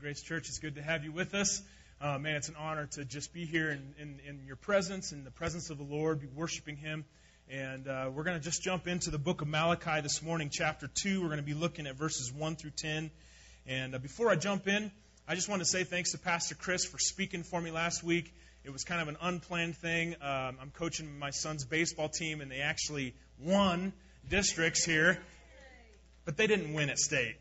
[0.00, 1.60] Grace Church, it's good to have you with us.
[2.00, 5.24] Uh, man, it's an honor to just be here in, in, in, your presence, in
[5.24, 7.04] the presence of the Lord, be worshiping Him.
[7.50, 10.88] And uh, we're going to just jump into the book of Malachi this morning, chapter
[11.02, 11.20] 2.
[11.20, 13.10] We're going to be looking at verses 1 through 10.
[13.66, 14.90] And uh, before I jump in,
[15.28, 18.32] I just want to say thanks to Pastor Chris for speaking for me last week.
[18.64, 20.14] It was kind of an unplanned thing.
[20.22, 23.92] Um, I'm coaching my son's baseball team, and they actually won
[24.28, 25.18] districts here,
[26.24, 27.36] but they didn't win at state.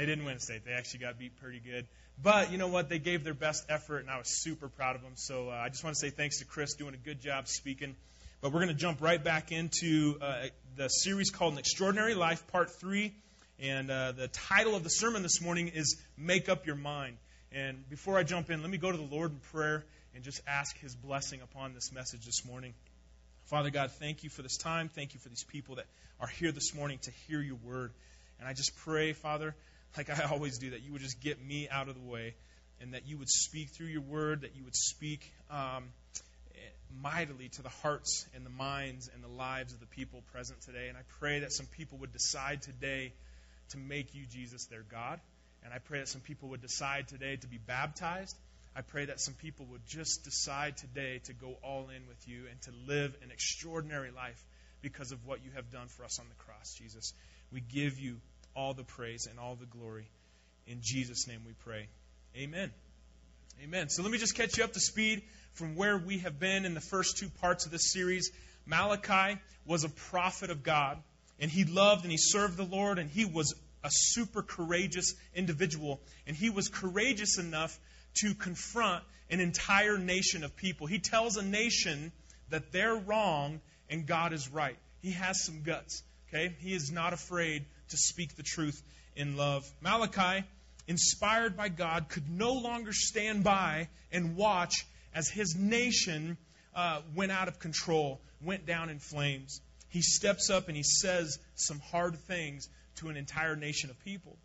[0.00, 0.64] They didn't win state.
[0.64, 1.86] They actually got beat pretty good.
[2.22, 2.88] But you know what?
[2.88, 5.12] They gave their best effort, and I was super proud of them.
[5.16, 7.94] So uh, I just want to say thanks to Chris doing a good job speaking.
[8.40, 10.44] But we're going to jump right back into uh,
[10.74, 13.12] the series called An Extraordinary Life, Part 3.
[13.58, 17.18] And uh, the title of the sermon this morning is Make Up Your Mind.
[17.52, 20.40] And before I jump in, let me go to the Lord in prayer and just
[20.46, 22.72] ask His blessing upon this message this morning.
[23.48, 24.88] Father God, thank you for this time.
[24.88, 25.84] Thank you for these people that
[26.20, 27.92] are here this morning to hear your word.
[28.38, 29.54] And I just pray, Father,
[29.96, 32.34] like I always do, that you would just get me out of the way
[32.80, 35.84] and that you would speak through your word, that you would speak um,
[37.02, 40.88] mightily to the hearts and the minds and the lives of the people present today.
[40.88, 43.12] And I pray that some people would decide today
[43.70, 45.20] to make you, Jesus, their God.
[45.62, 48.36] And I pray that some people would decide today to be baptized.
[48.74, 52.44] I pray that some people would just decide today to go all in with you
[52.50, 54.42] and to live an extraordinary life
[54.80, 57.12] because of what you have done for us on the cross, Jesus.
[57.52, 58.16] We give you
[58.60, 60.06] all the praise and all the glory.
[60.66, 61.88] In Jesus' name we pray.
[62.36, 62.70] Amen.
[63.64, 63.88] Amen.
[63.88, 65.22] So let me just catch you up to speed
[65.54, 68.30] from where we have been in the first two parts of this series.
[68.66, 70.98] Malachi was a prophet of God,
[71.38, 75.98] and he loved and he served the Lord, and he was a super courageous individual.
[76.26, 77.78] And he was courageous enough
[78.16, 80.86] to confront an entire nation of people.
[80.86, 82.12] He tells a nation
[82.50, 84.76] that they're wrong and God is right.
[85.00, 86.02] He has some guts.
[86.28, 86.54] Okay?
[86.60, 88.82] He is not afraid to speak the truth
[89.16, 89.64] in love.
[89.80, 90.44] Malachi,
[90.86, 96.36] inspired by God, could no longer stand by and watch as his nation
[96.74, 99.60] uh, went out of control, went down in flames.
[99.88, 104.36] He steps up and he says some hard things to an entire nation of people.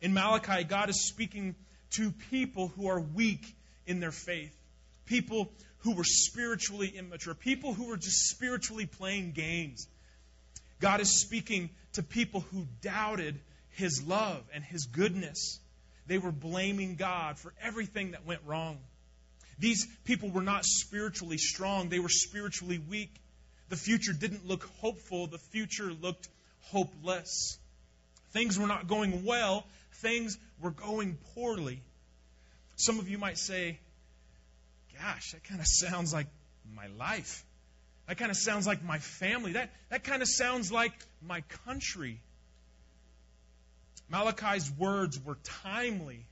[0.00, 1.54] In Malachi, God is speaking
[1.92, 3.44] to people who are weak
[3.86, 4.54] in their faith,
[5.06, 9.86] people who were spiritually immature, people who were just spiritually playing games.
[10.84, 13.40] God is speaking to people who doubted
[13.70, 15.58] his love and his goodness.
[16.06, 18.76] They were blaming God for everything that went wrong.
[19.58, 23.14] These people were not spiritually strong, they were spiritually weak.
[23.70, 26.28] The future didn't look hopeful, the future looked
[26.64, 27.58] hopeless.
[28.32, 29.64] Things were not going well,
[30.02, 31.80] things were going poorly.
[32.76, 33.78] Some of you might say,
[35.00, 36.26] Gosh, that kind of sounds like
[36.74, 37.42] my life.
[38.06, 39.52] That kind of sounds like my family.
[39.52, 40.92] That, that kind of sounds like
[41.22, 42.20] my country.
[44.10, 46.26] Malachi's words were timely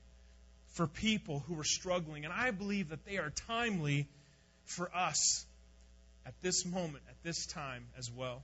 [0.73, 4.07] for people who were struggling, and I believe that they are timely
[4.65, 5.45] for us
[6.25, 8.43] at this moment, at this time as well.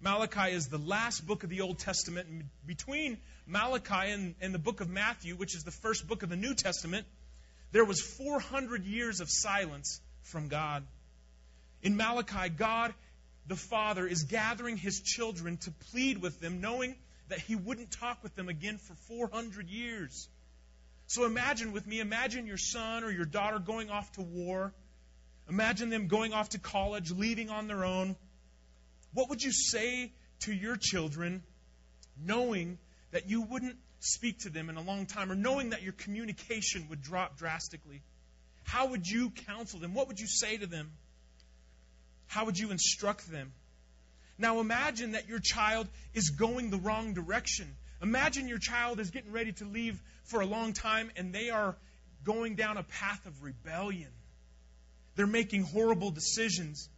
[0.00, 2.28] Malachi is the last book of the Old Testament.
[2.64, 6.36] Between Malachi and, and the book of Matthew, which is the first book of the
[6.36, 7.06] New Testament,
[7.72, 10.84] there was 400 years of silence from God.
[11.82, 12.94] In Malachi, God
[13.48, 16.94] the Father is gathering his children to plead with them, knowing
[17.28, 20.28] that he wouldn't talk with them again for 400 years.
[21.06, 24.74] So imagine with me, imagine your son or your daughter going off to war.
[25.48, 28.16] Imagine them going off to college, leaving on their own.
[29.14, 31.42] What would you say to your children
[32.22, 32.78] knowing
[33.12, 36.86] that you wouldn't speak to them in a long time or knowing that your communication
[36.90, 38.02] would drop drastically?
[38.64, 39.94] How would you counsel them?
[39.94, 40.92] What would you say to them?
[42.28, 43.52] How would you instruct them?
[44.38, 47.74] Now imagine that your child is going the wrong direction.
[48.00, 51.76] Imagine your child is getting ready to leave for a long time and they are
[52.24, 54.10] going down a path of rebellion.
[55.16, 56.88] They're making horrible decisions.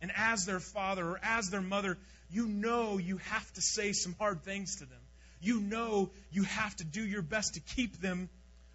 [0.00, 1.96] And as their father or as their mother,
[2.30, 4.98] you know you have to say some hard things to them.
[5.40, 8.28] You know you have to do your best to keep them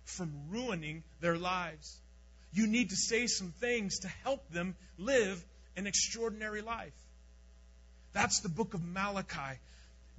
[0.05, 1.99] from ruining their lives.
[2.53, 5.43] You need to say some things to help them live
[5.77, 6.93] an extraordinary life.
[8.13, 9.59] That's the book of Malachi.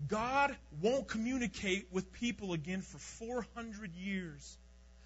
[0.06, 4.56] God won't communicate with people again for 400 years.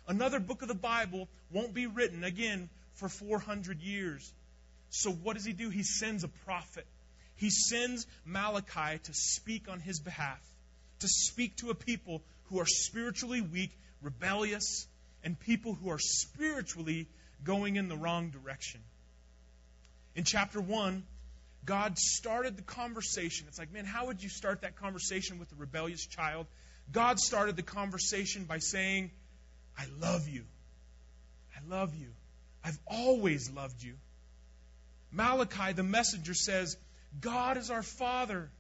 [0.07, 4.31] Another book of the Bible won't be written again for 400 years.
[4.91, 5.71] So, what does he do?
[5.71, 6.87] He sends a prophet.
[7.37, 10.41] He sends Malachi to speak on his behalf,
[11.01, 13.71] to speak to a people who are spiritually weak,
[14.03, 14.87] rebellious,
[15.25, 17.09] and people who are spiritually
[17.43, 18.83] going in the wrong direction.
[20.15, 21.05] In chapter 1,
[21.65, 23.47] God started the conversation.
[23.49, 26.47] It's like, man, how would you start that conversation with a rebellious child?
[26.91, 29.11] God started the conversation by saying,
[29.79, 30.45] I love you.
[31.57, 32.09] I love you.
[32.65, 33.95] I've always loved you.
[35.13, 36.77] Malachi, the messenger, says,
[37.21, 38.51] God is our Father.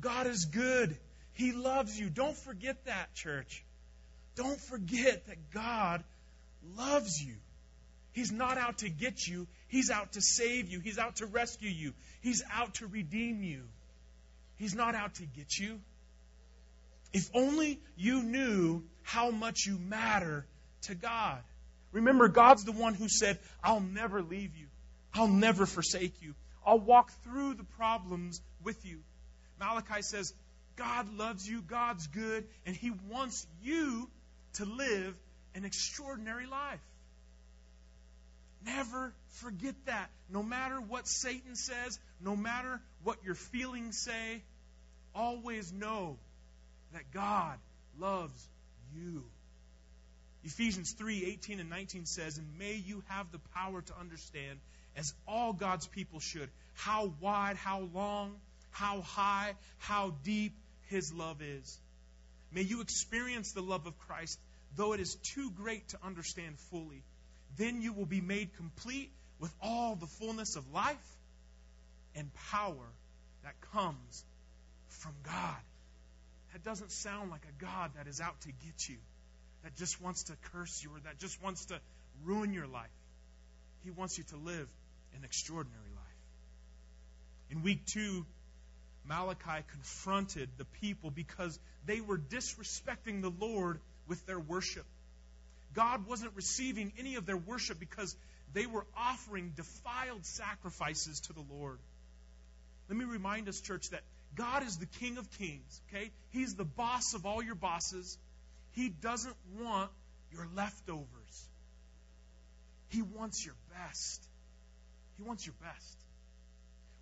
[0.00, 0.96] God is good.
[1.34, 2.08] He loves you.
[2.08, 3.64] Don't forget that, church.
[4.34, 6.02] Don't forget that God
[6.76, 7.34] loves you.
[8.12, 11.70] He's not out to get you, He's out to save you, He's out to rescue
[11.70, 13.62] you, He's out to redeem you.
[14.56, 15.80] He's not out to get you.
[17.12, 20.46] If only you knew how much you matter
[20.82, 21.38] to God.
[21.90, 24.66] Remember, God's the one who said, I'll never leave you.
[25.12, 26.34] I'll never forsake you.
[26.64, 29.00] I'll walk through the problems with you.
[29.58, 30.32] Malachi says,
[30.76, 34.08] God loves you, God's good, and He wants you
[34.54, 35.14] to live
[35.54, 36.80] an extraordinary life.
[38.64, 40.10] Never forget that.
[40.28, 44.42] No matter what Satan says, no matter what your feelings say,
[45.14, 46.18] always know
[46.92, 47.58] that God
[47.98, 48.48] loves
[48.94, 49.24] you.
[50.44, 54.58] Ephesians 3 18 and 19 says, And may you have the power to understand,
[54.96, 58.34] as all God's people should, how wide, how long,
[58.70, 60.54] how high, how deep
[60.88, 61.78] His love is.
[62.52, 64.38] May you experience the love of Christ,
[64.76, 67.02] though it is too great to understand fully.
[67.56, 70.96] Then you will be made complete with all the fullness of life
[72.14, 72.86] and power
[73.44, 74.24] that comes
[74.88, 75.56] from God.
[76.52, 78.96] That doesn't sound like a God that is out to get you,
[79.64, 81.80] that just wants to curse you, or that just wants to
[82.24, 82.90] ruin your life.
[83.84, 84.68] He wants you to live
[85.16, 86.02] an extraordinary life.
[87.50, 88.24] In week two,
[89.04, 94.86] Malachi confronted the people because they were disrespecting the Lord with their worship.
[95.74, 98.14] God wasn't receiving any of their worship because
[98.52, 101.78] they were offering defiled sacrifices to the Lord.
[102.88, 104.02] Let me remind us, church, that
[104.34, 106.10] God is the King of kings, okay?
[106.30, 108.18] He's the boss of all your bosses.
[108.72, 109.90] He doesn't want
[110.30, 111.48] your leftovers.
[112.88, 114.22] He wants your best.
[115.16, 115.96] He wants your best.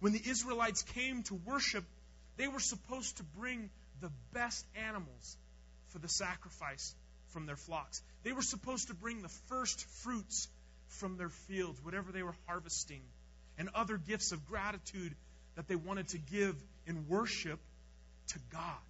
[0.01, 1.85] When the Israelites came to worship,
[2.37, 3.71] they were supposed to bring
[4.01, 5.37] the best animals
[5.89, 6.95] for the sacrifice
[7.32, 8.03] from their flocks.
[8.23, 10.49] They were supposed to bring the first fruits
[10.88, 13.03] from their fields, whatever they were harvesting,
[13.59, 15.15] and other gifts of gratitude
[15.56, 16.56] that they wanted to give
[16.87, 17.61] in worship
[18.29, 18.82] to God.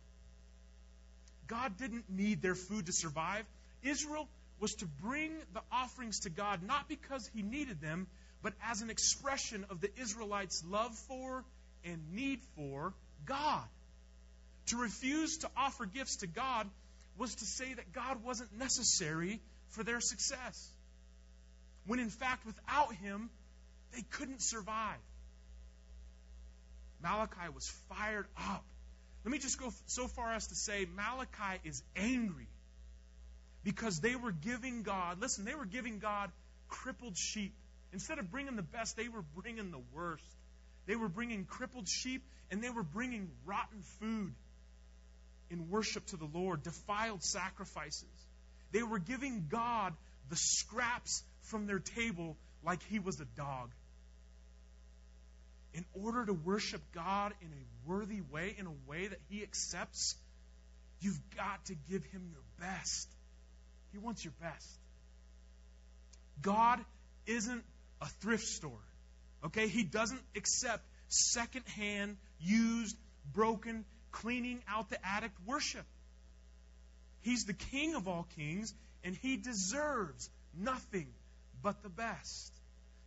[1.47, 3.45] God didn't need their food to survive.
[3.83, 4.29] Israel
[4.61, 8.07] was to bring the offerings to God not because he needed them,
[8.43, 11.45] but as an expression of the Israelites' love for
[11.85, 12.95] and need for
[13.27, 13.65] God.
[14.67, 16.69] To refuse to offer gifts to God
[17.21, 20.71] was to say that God wasn't necessary for their success.
[21.87, 23.29] When in fact, without Him,
[23.95, 24.97] they couldn't survive.
[27.03, 28.65] Malachi was fired up.
[29.23, 32.49] Let me just go so far as to say Malachi is angry
[33.65, 36.31] because they were giving God, listen, they were giving God
[36.69, 37.53] crippled sheep.
[37.93, 40.25] Instead of bringing the best, they were bringing the worst.
[40.87, 44.33] They were bringing crippled sheep and they were bringing rotten food
[45.51, 48.05] in worship to the Lord, defiled sacrifices.
[48.73, 49.95] They were giving God
[50.29, 53.71] the scraps from their table like he was a dog
[55.75, 60.17] in order to worship God in a worthy way, in a way that He accepts,
[61.01, 63.09] you've got to give Him your best.
[63.93, 64.69] He wants your best.
[66.43, 66.81] God
[67.27, 67.63] isn't
[68.01, 68.85] a thrift store.
[69.45, 69.69] Okay?
[69.69, 72.97] He doesn't accept secondhand, used,
[73.33, 75.85] broken, cleaning out the attic worship.
[77.23, 78.75] He's the King of all kings,
[79.05, 81.09] and He deserves nothing
[81.63, 82.53] but the best.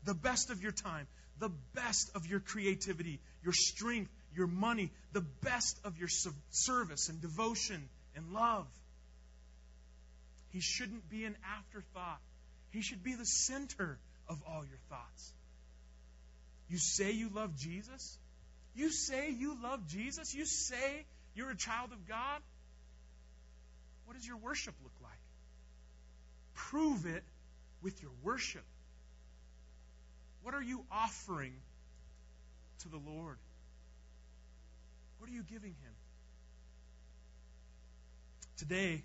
[0.06, 1.08] The best of your time,
[1.40, 6.10] the best of your creativity, your strength, your money, the best of your
[6.50, 8.68] service and devotion and love.
[10.50, 12.20] He shouldn't be an afterthought.
[12.72, 15.34] He should be the center of all your thoughts.
[16.70, 18.18] You say you love Jesus?
[18.76, 20.34] You say you love Jesus?
[20.34, 22.42] You say you're a child of God?
[24.06, 25.12] What does your worship look like?
[26.56, 27.24] Prove it
[27.82, 28.64] with your worship.
[30.42, 31.54] What are you offering
[32.80, 33.38] to the Lord?
[35.20, 35.94] What are you giving Him?
[38.58, 39.04] Today,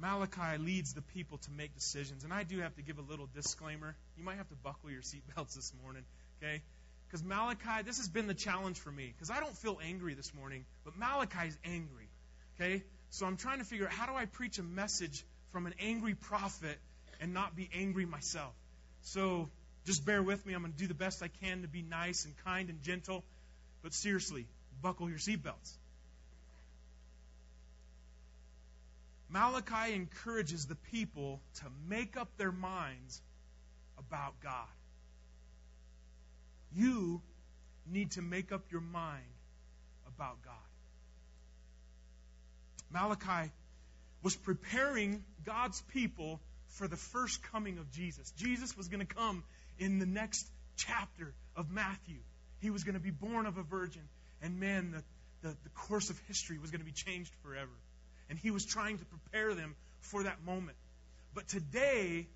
[0.00, 2.24] Malachi leads the people to make decisions.
[2.24, 3.94] And I do have to give a little disclaimer.
[4.16, 6.04] You might have to buckle your seatbelts this morning,
[6.42, 6.62] okay?
[7.08, 9.12] Because Malachi, this has been the challenge for me.
[9.14, 12.08] Because I don't feel angry this morning, but Malachi is angry,
[12.54, 12.82] okay?
[13.10, 16.14] So I'm trying to figure out how do I preach a message from an angry
[16.14, 16.78] prophet
[17.20, 18.52] and not be angry myself.
[19.02, 19.48] So
[19.86, 20.52] just bear with me.
[20.52, 23.24] I'm going to do the best I can to be nice and kind and gentle.
[23.82, 24.46] But seriously,
[24.82, 25.72] buckle your seatbelts.
[29.30, 33.20] Malachi encourages the people to make up their minds
[33.98, 34.68] about God.
[36.74, 37.22] You
[37.86, 39.24] need to make up your mind
[40.06, 40.54] about God.
[42.90, 43.50] Malachi
[44.22, 48.30] was preparing God's people for the first coming of Jesus.
[48.32, 49.44] Jesus was going to come
[49.78, 50.46] in the next
[50.76, 52.18] chapter of Matthew.
[52.60, 54.02] He was going to be born of a virgin.
[54.42, 57.70] And man, the, the, the course of history was going to be changed forever.
[58.28, 60.76] And he was trying to prepare them for that moment.
[61.34, 62.26] But today,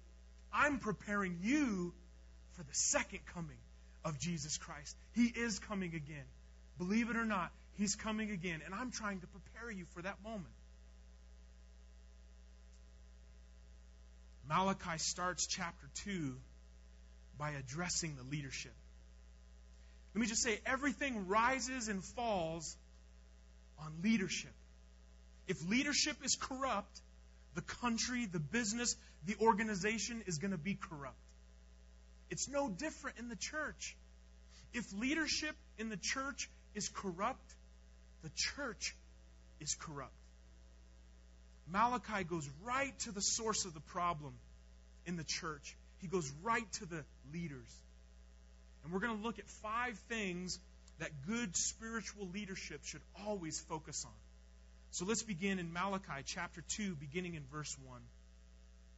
[0.53, 1.93] I'm preparing you
[2.53, 3.57] for the second coming
[4.05, 4.97] of Jesus Christ.
[5.15, 6.25] He is coming again.
[6.79, 8.61] Believe it or not, He's coming again.
[8.65, 10.55] And I'm trying to prepare you for that moment.
[14.49, 16.35] Malachi starts chapter 2
[17.39, 18.75] by addressing the leadership.
[20.15, 22.77] Let me just say everything rises and falls
[23.79, 24.53] on leadership.
[25.49, 27.01] If leadership is corrupt,
[27.55, 31.17] the country, the business, the organization is going to be corrupt.
[32.33, 33.95] It's no different in the church.
[34.73, 37.55] If leadership in the church is corrupt,
[38.23, 38.97] the church
[39.61, 40.15] is corrupt.
[41.71, 44.33] Malachi goes right to the source of the problem
[45.05, 45.77] in the church.
[46.01, 47.69] He goes right to the leaders.
[48.83, 50.59] And we're going to look at five things
[51.01, 54.19] that good spiritual leadership should always focus on.
[54.91, 58.01] So let's begin in Malachi chapter 2, beginning in verse 1.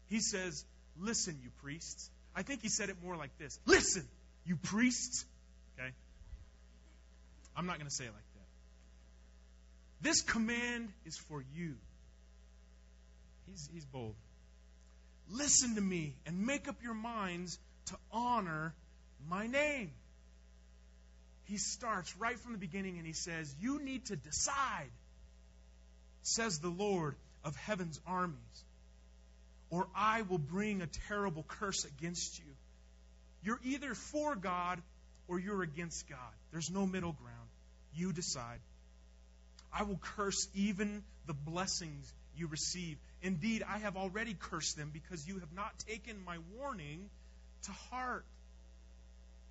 [0.07, 0.65] He says,
[0.97, 2.11] Listen, you priests.
[2.37, 4.07] I think he said it more like this Listen,
[4.45, 5.25] you priests.
[5.79, 5.91] Okay?
[7.57, 8.45] I'm not going to say it like that.
[10.09, 11.75] This command is for you.
[13.47, 14.15] He's, he's bold.
[15.31, 18.75] Listen to me and make up your minds to honor
[19.29, 19.93] my name.
[21.45, 24.91] He starts right from the beginning and he says, You need to decide,
[26.23, 28.65] says the Lord of heaven's armies,
[29.75, 32.45] or I will bring a terrible curse against you.
[33.43, 34.81] You're either for God
[35.27, 36.35] or you're against God.
[36.53, 37.49] There's no middle ground.
[37.93, 38.61] You decide.
[39.73, 42.99] I will curse even the blessings you receive.
[43.21, 47.11] Indeed, I have already cursed them because you have not taken my warning
[47.65, 48.25] to heart.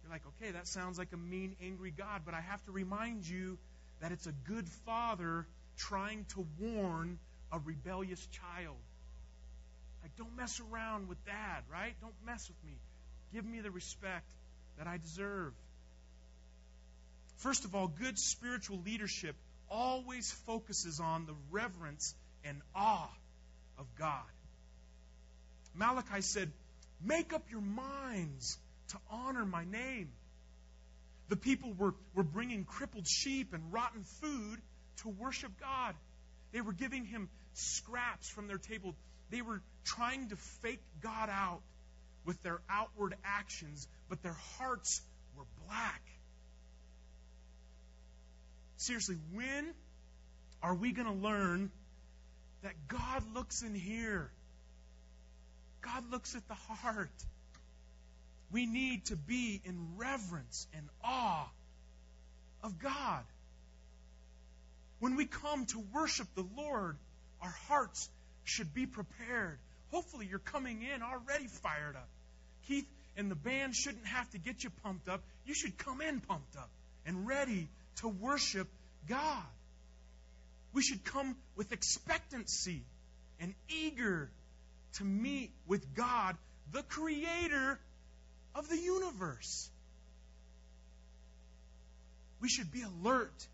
[0.03, 3.27] You're like, okay, that sounds like a mean, angry God, but I have to remind
[3.27, 3.57] you
[3.99, 5.45] that it's a good father
[5.77, 7.19] trying to warn
[7.51, 8.77] a rebellious child.
[10.03, 11.95] Like, don't mess around with dad, right?
[12.01, 12.77] Don't mess with me.
[13.33, 14.29] Give me the respect
[14.77, 15.53] that I deserve.
[17.37, 19.35] First of all, good spiritual leadership
[19.69, 23.09] always focuses on the reverence and awe
[23.79, 24.21] of God.
[25.73, 26.51] Malachi said,
[27.03, 28.57] Make up your minds
[28.89, 30.09] to honor my name.
[31.29, 34.59] The people were, were bringing crippled sheep and rotten food
[34.97, 35.95] to worship God.
[36.51, 38.95] They were giving him scraps from their table.
[39.33, 41.61] They were trying to fake God out
[42.23, 45.01] with their outward actions, but their hearts
[45.35, 46.03] were black.
[48.77, 49.73] Seriously, when
[50.61, 51.71] are we going to learn
[52.61, 54.29] that God looks in here?
[55.81, 57.09] God looks at the heart.
[58.51, 61.49] We need to be in reverence and awe
[62.61, 63.23] of God.
[64.99, 66.97] When we come to worship the Lord,
[67.41, 68.11] our hearts
[68.43, 69.59] should be prepared.
[69.91, 72.09] Hopefully, you're coming in already fired up.
[72.67, 75.21] Keith and the band shouldn't have to get you pumped up.
[75.45, 76.69] You should come in pumped up
[77.05, 78.67] and ready to worship
[79.07, 79.43] God.
[80.73, 82.83] We should come with expectancy
[83.39, 84.31] and eager
[84.93, 86.35] to meet with God,
[86.71, 87.79] the creator
[88.55, 89.69] of the universe.
[92.41, 93.47] We should be alert,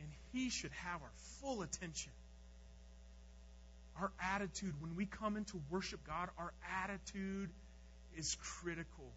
[0.00, 1.10] and He should have our
[1.40, 2.12] full attention.
[4.00, 6.52] Our attitude, when we come into worship God, our
[6.84, 7.50] attitude
[8.16, 9.12] is critical.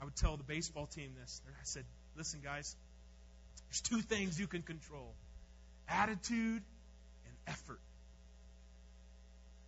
[0.00, 1.40] I would tell the baseball team this.
[1.48, 1.84] I said,
[2.16, 2.74] listen, guys,
[3.68, 5.14] there's two things you can control
[5.88, 6.62] attitude
[7.26, 7.80] and effort.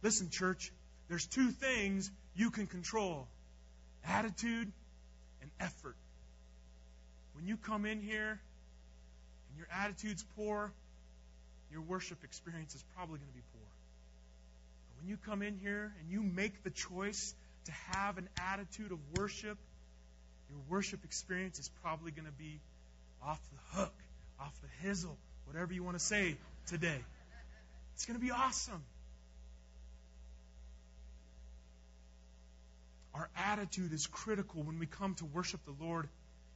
[0.02, 0.73] Listen, church,
[1.09, 3.28] there's two things you can control
[4.04, 4.73] attitude
[5.42, 5.97] and effort.
[7.35, 8.40] When you come in here
[9.49, 10.73] and your attitude's poor,
[11.73, 13.69] your worship experience is probably going to be poor.
[14.89, 17.35] But when you come in here and you make the choice
[17.67, 19.59] to have an attitude of worship,
[20.50, 22.61] your worship experience is probably going to be
[23.23, 23.95] off the hook,
[24.41, 26.37] off the hizzle, whatever you want to say
[26.67, 26.99] today.
[27.95, 28.83] It's going to be awesome.
[33.15, 36.09] Our attitude is critical when we come to worship the Lord.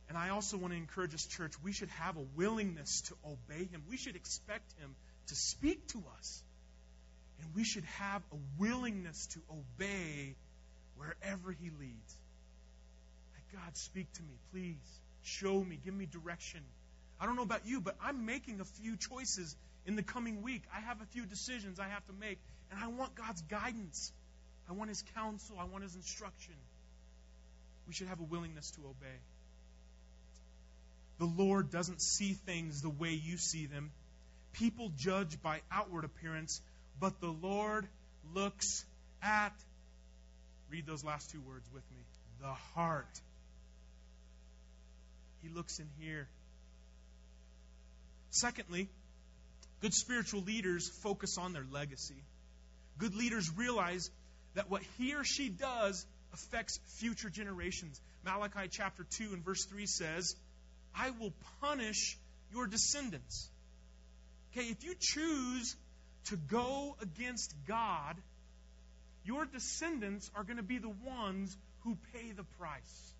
[0.08, 3.64] And I also want to encourage this church, we should have a willingness to obey
[3.64, 3.82] Him.
[3.88, 4.94] We should expect Him
[5.28, 6.42] to speak to us.
[7.40, 10.36] And we should have a willingness to obey
[10.96, 12.18] wherever He leads.
[13.34, 15.00] Let God speak to me, please.
[15.22, 16.60] Show me, give me direction.
[17.18, 19.56] I don't know about you, but I'm making a few choices
[19.86, 20.62] in the coming week.
[20.74, 22.38] I have a few decisions I have to make,
[22.70, 24.12] and I want God's guidance.
[24.68, 25.56] I want His counsel.
[25.58, 26.54] I want His instruction.
[27.86, 29.18] We should have a willingness to obey.
[31.18, 33.90] The Lord doesn't see things the way you see them.
[34.52, 36.60] People judge by outward appearance,
[37.00, 37.86] but the Lord
[38.34, 38.84] looks
[39.22, 39.52] at,
[40.70, 42.02] read those last two words with me,
[42.40, 43.20] the heart.
[45.42, 46.28] He looks in here.
[48.30, 48.88] Secondly,
[49.80, 52.22] good spiritual leaders focus on their legacy.
[52.98, 54.10] Good leaders realize
[54.54, 58.00] that what he or she does affects future generations.
[58.24, 60.34] Malachi chapter 2 and verse 3 says,
[60.96, 62.16] I will punish
[62.52, 63.48] your descendants.
[64.52, 65.76] Okay, if you choose
[66.26, 68.16] to go against God,
[69.24, 73.14] your descendants are going to be the ones who pay the price.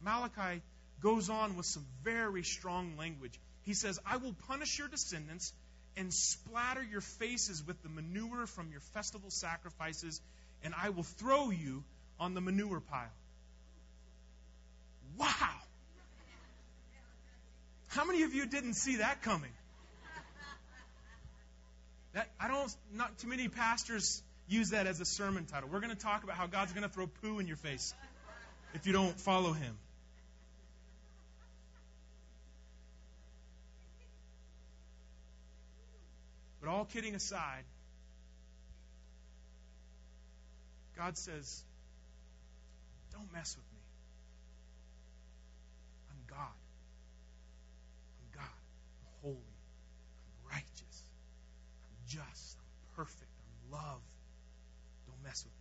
[0.00, 0.62] Malachi
[1.00, 3.38] goes on with some very strong language.
[3.62, 5.52] He says, I will punish your descendants
[5.96, 10.20] and splatter your faces with the manure from your festival sacrifices,
[10.62, 11.84] and I will throw you
[12.18, 13.10] on the manure pile.
[15.16, 15.61] Wow!
[17.92, 19.50] How many of you didn't see that coming?
[22.14, 25.68] That I don't not too many pastors use that as a sermon title.
[25.72, 27.94] We're going to talk about how God's going to throw poo in your face
[28.74, 29.76] if you don't follow him.
[36.62, 37.64] But all kidding aside,
[40.96, 41.64] God says,
[43.12, 43.66] Don't mess with.
[46.10, 46.54] I'm God.
[48.20, 48.44] I'm God.
[48.44, 49.36] I'm holy.
[49.36, 51.02] I'm righteous.
[51.88, 52.56] I'm just.
[52.58, 53.30] I'm perfect.
[53.40, 54.00] I'm love.
[55.06, 55.58] Don't mess with me.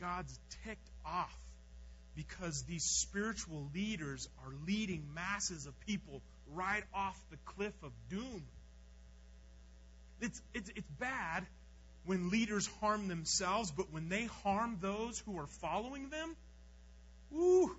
[0.00, 1.36] God's ticked off
[2.14, 6.20] because these spiritual leaders are leading masses of people
[6.54, 8.42] right off the cliff of doom.
[10.20, 11.46] It's, it's, it's bad
[12.04, 16.36] when leaders harm themselves, but when they harm those who are following them,
[17.34, 17.74] ooh,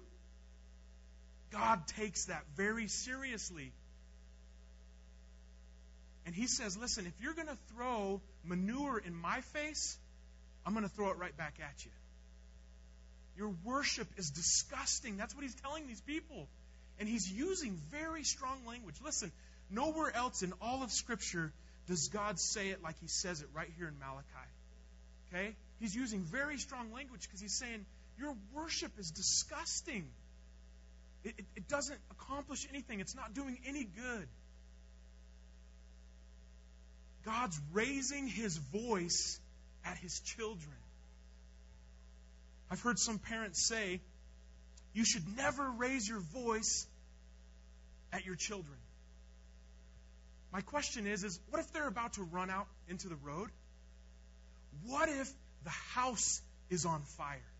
[1.54, 3.72] God takes that very seriously.
[6.26, 9.98] And He says, listen, if you're going to throw manure in my face,
[10.66, 11.92] I'm going to throw it right back at you.
[13.38, 15.18] Your worship is disgusting.
[15.18, 16.48] That's what He's telling these people.
[17.00, 18.96] And he's using very strong language.
[19.04, 19.32] Listen,
[19.70, 21.52] nowhere else in all of Scripture
[21.88, 24.26] does God say it like he says it right here in Malachi.
[25.28, 25.56] Okay?
[25.80, 27.86] He's using very strong language because he's saying,
[28.18, 30.08] Your worship is disgusting.
[31.24, 34.28] It, it, doesn't accomplish anything, it's not doing any good.
[37.26, 39.40] God's raising his voice
[39.86, 40.76] at his children.
[42.70, 44.02] I've heard some parents say,
[44.94, 46.86] you should never raise your voice
[48.12, 48.78] at your children.
[50.52, 53.50] My question is, is what if they're about to run out into the road?
[54.86, 55.32] What if
[55.64, 57.53] the house is on fire?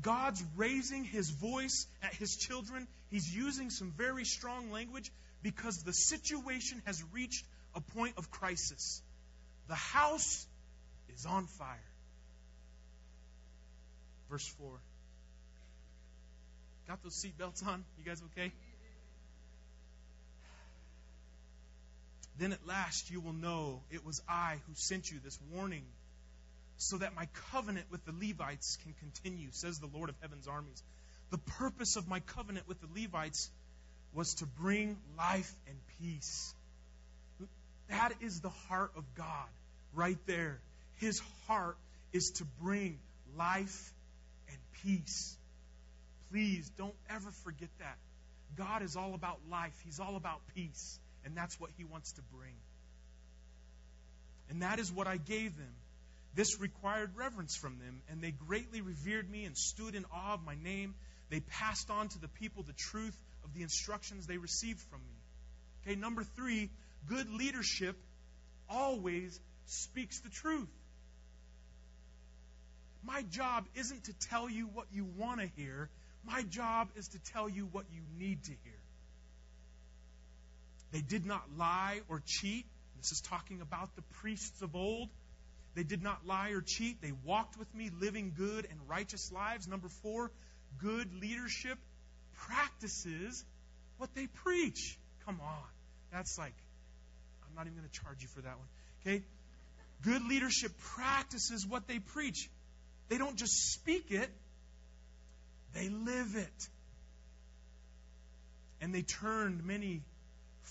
[0.00, 2.88] God's raising his voice at his children.
[3.10, 9.02] He's using some very strong language because the situation has reached a point of crisis.
[9.68, 10.46] The house
[11.14, 11.78] is on fire.
[14.30, 14.70] Verse 4.
[16.88, 17.84] Got those seatbelts on?
[17.98, 18.52] You guys okay?
[22.38, 25.84] Then at last you will know it was I who sent you this warning,
[26.82, 30.82] so that my covenant with the Levites can continue, says the Lord of heaven's armies.
[31.30, 33.50] The purpose of my covenant with the Levites
[34.12, 36.54] was to bring life and peace.
[37.88, 39.48] That is the heart of God
[39.94, 40.60] right there.
[40.98, 41.76] His heart
[42.12, 42.98] is to bring
[43.36, 43.92] life
[44.48, 45.36] and peace.
[46.30, 47.96] Please don't ever forget that.
[48.56, 52.22] God is all about life, He's all about peace, and that's what He wants to
[52.36, 52.54] bring.
[54.50, 55.74] And that is what I gave them.
[56.34, 60.44] This required reverence from them, and they greatly revered me and stood in awe of
[60.44, 60.94] my name.
[61.28, 65.14] They passed on to the people the truth of the instructions they received from me.
[65.82, 66.70] Okay, number three,
[67.06, 67.96] good leadership
[68.68, 70.70] always speaks the truth.
[73.04, 75.90] My job isn't to tell you what you want to hear,
[76.24, 78.82] my job is to tell you what you need to hear.
[80.92, 82.66] They did not lie or cheat.
[82.98, 85.08] This is talking about the priests of old.
[85.74, 87.00] They did not lie or cheat.
[87.00, 89.66] They walked with me, living good and righteous lives.
[89.66, 90.30] Number four,
[90.78, 91.78] good leadership
[92.34, 93.44] practices
[93.98, 94.98] what they preach.
[95.24, 95.62] Come on.
[96.12, 96.54] That's like,
[97.46, 98.66] I'm not even going to charge you for that one.
[99.00, 99.24] Okay?
[100.02, 102.50] Good leadership practices what they preach.
[103.08, 104.30] They don't just speak it,
[105.74, 106.68] they live it.
[108.80, 110.02] And they turned many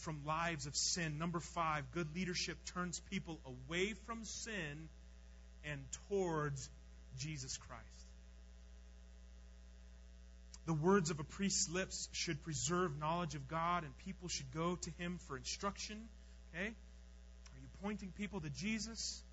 [0.02, 1.18] from lives of sin.
[1.18, 4.90] Number five, good leadership turns people away from sin
[5.64, 6.70] and towards
[7.18, 7.86] Jesus Christ.
[10.66, 14.76] The words of a priest's lips should preserve knowledge of God, and people should go
[14.76, 15.98] to him for instruction.
[16.54, 16.68] Okay?
[16.68, 19.24] Are you pointing people to Jesus?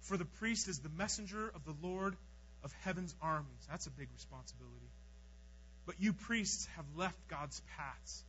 [0.00, 2.16] For the priest is the messenger of the Lord
[2.64, 3.66] of heaven's armies.
[3.70, 4.90] That's a big responsibility.
[5.86, 8.24] But you priests have left God's paths.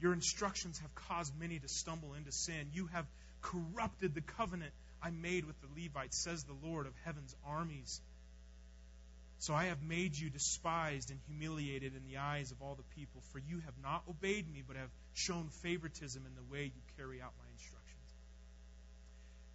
[0.00, 2.70] Your instructions have caused many to stumble into sin.
[2.72, 3.06] You have
[3.42, 8.00] corrupted the covenant I made with the Levites, says the Lord of heaven's armies.
[9.40, 13.22] So I have made you despised and humiliated in the eyes of all the people,
[13.32, 17.22] for you have not obeyed me, but have shown favoritism in the way you carry
[17.22, 17.78] out my instructions.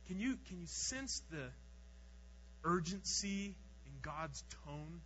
[0.08, 1.50] Can you, can you sense the
[2.64, 5.02] urgency in God's tone?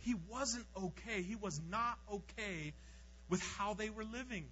[0.00, 1.22] He wasn't okay.
[1.22, 2.74] He was not okay
[3.28, 4.46] with how they were living.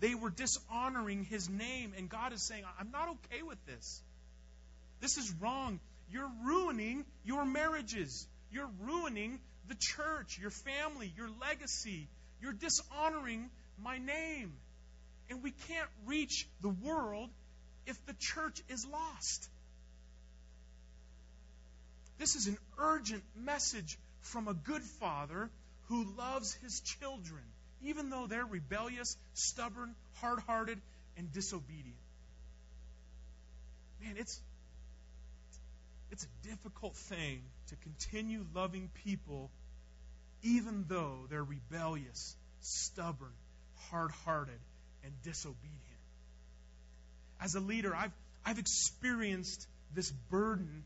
[0.00, 4.02] They were dishonoring his name, and God is saying, I'm not okay with this.
[5.00, 5.80] This is wrong.
[6.10, 8.26] You're ruining your marriages.
[8.50, 12.08] You're ruining the church, your family, your legacy.
[12.40, 13.50] You're dishonoring
[13.82, 14.52] my name.
[15.28, 17.30] And we can't reach the world
[17.86, 19.48] if the church is lost.
[22.18, 25.50] This is an urgent message from a good father
[25.88, 27.42] who loves his children,
[27.82, 30.80] even though they're rebellious, stubborn, hard hearted,
[31.16, 31.96] and disobedient.
[34.02, 34.40] Man, it's
[36.10, 39.50] it's a difficult thing to continue loving people
[40.42, 43.32] even though they're rebellious, stubborn,
[43.90, 44.58] hard hearted,
[45.04, 45.80] and disobedient.
[47.40, 48.12] As a leader, I've,
[48.44, 50.84] I've experienced this burden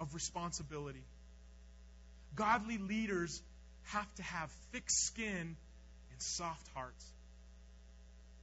[0.00, 1.04] of responsibility.
[2.34, 3.42] Godly leaders
[3.84, 5.56] have to have thick skin
[6.22, 7.12] soft hearts.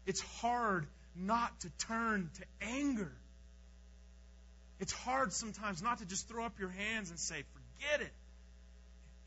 [0.06, 3.12] It's hard not to turn to anger
[4.80, 8.14] it's hard sometimes not to just throw up your hands and say, forget it.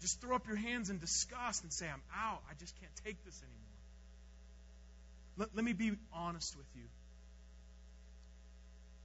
[0.01, 2.41] Just throw up your hands in disgust and say, I'm out.
[2.51, 3.59] I just can't take this anymore.
[5.37, 6.85] Let, let me be honest with you.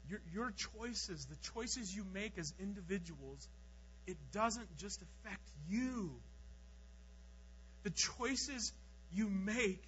[0.09, 3.47] Your, your choices, the choices you make as individuals,
[4.07, 6.11] it doesn't just affect you.
[7.83, 8.71] The choices
[9.13, 9.83] you make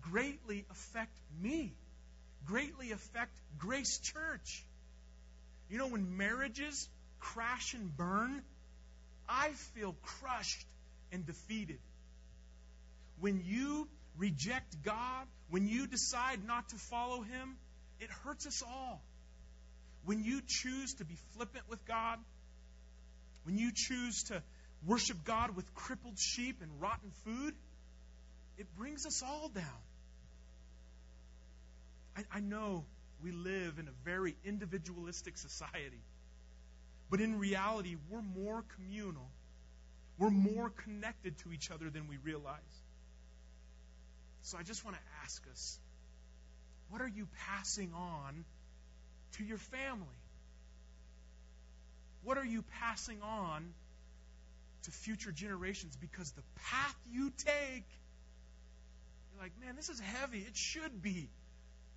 [0.00, 1.74] greatly affect me,
[2.44, 4.64] greatly affect Grace Church.
[5.70, 8.42] You know, when marriages crash and burn,
[9.28, 10.66] I feel crushed
[11.10, 11.78] and defeated.
[13.20, 17.56] When you reject God, when you decide not to follow Him,
[18.00, 19.02] it hurts us all.
[20.04, 22.18] When you choose to be flippant with God,
[23.44, 24.42] when you choose to
[24.84, 27.54] worship God with crippled sheep and rotten food,
[28.58, 29.64] it brings us all down.
[32.16, 32.84] I, I know
[33.22, 36.02] we live in a very individualistic society.
[37.10, 39.28] But in reality, we're more communal.
[40.18, 42.60] We're more connected to each other than we realize.
[44.42, 45.78] So I just want to ask us
[46.90, 48.44] what are you passing on
[49.32, 50.20] to your family?
[52.22, 53.72] What are you passing on
[54.84, 55.96] to future generations?
[55.96, 57.84] Because the path you take,
[59.34, 60.38] you're like, man, this is heavy.
[60.38, 61.28] It should be.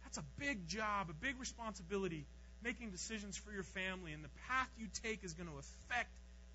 [0.03, 2.25] That's a big job, a big responsibility,
[2.63, 6.09] making decisions for your family, and the path you take is going to affect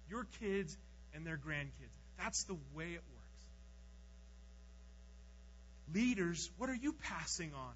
[0.09, 0.77] your kids
[1.15, 1.93] and their grandkids.
[2.19, 3.45] That's the way it works.
[5.95, 7.75] Leaders, what are you passing on?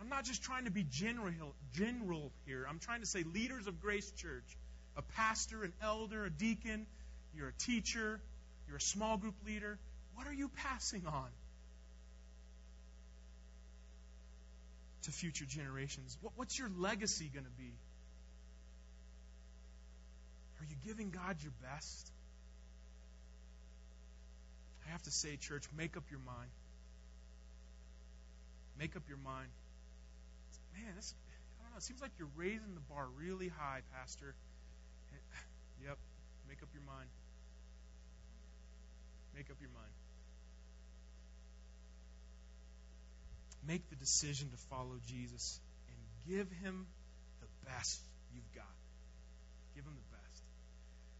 [0.00, 2.66] I'm not just trying to be general, general here.
[2.68, 4.56] I'm trying to say leaders of Grace Church,
[4.96, 6.86] a pastor, an elder, a deacon,
[7.34, 8.20] you're a teacher,
[8.68, 9.78] you're a small group leader.
[10.14, 11.28] What are you passing on?
[15.04, 16.16] to future generations?
[16.20, 17.72] What, what's your legacy going to be?
[20.60, 22.10] Are you giving God your best?
[24.86, 26.50] I have to say, church, make up your mind.
[28.78, 29.48] Make up your mind.
[30.74, 31.14] Man, this,
[31.60, 34.34] I don't know, it seems like you're raising the bar really high, Pastor.
[35.84, 35.98] Yep,
[36.48, 37.10] make up your mind.
[39.36, 40.03] Make up your mind.
[43.66, 45.98] Make the decision to follow Jesus and
[46.36, 46.86] give him
[47.40, 48.00] the best
[48.34, 48.76] you've got.
[49.74, 50.42] Give him the best.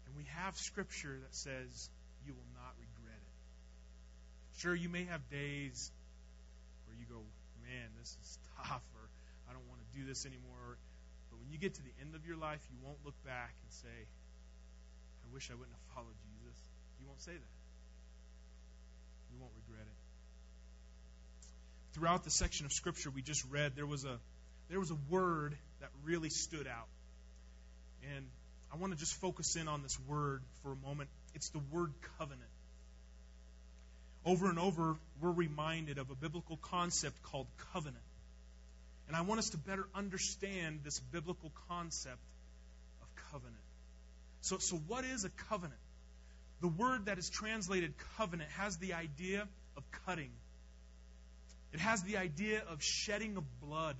[0.06, 1.90] And we have scripture that says
[2.26, 3.34] you will not regret it.
[4.60, 5.90] Sure, you may have days
[6.86, 7.20] where you go,
[7.64, 9.04] man, this is tough, or
[9.48, 10.78] I don't want to do this anymore.
[11.30, 13.70] But when you get to the end of your life, you won't look back and
[13.72, 13.98] say,
[15.24, 16.56] I wish I wouldn't have followed Jesus.
[17.00, 17.54] You won't say that.
[19.32, 20.03] You won't regret it.
[21.94, 24.18] Throughout the section of scripture we just read, there was a
[24.68, 26.88] there was a word that really stood out.
[28.14, 28.26] And
[28.72, 31.08] I want to just focus in on this word for a moment.
[31.34, 32.50] It's the word covenant.
[34.24, 38.02] Over and over, we're reminded of a biblical concept called covenant.
[39.06, 42.22] And I want us to better understand this biblical concept
[43.02, 43.60] of covenant.
[44.40, 45.80] So, so what is a covenant?
[46.60, 50.30] The word that is translated covenant has the idea of cutting,
[51.74, 53.96] it has the idea of shedding of blood.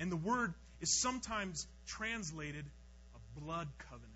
[0.00, 2.64] And the word is sometimes translated
[3.14, 4.10] a blood covenant.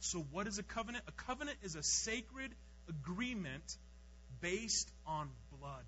[0.00, 1.04] So, what is a covenant?
[1.06, 2.50] A covenant is a sacred
[2.88, 3.76] agreement
[4.40, 5.84] based on blood.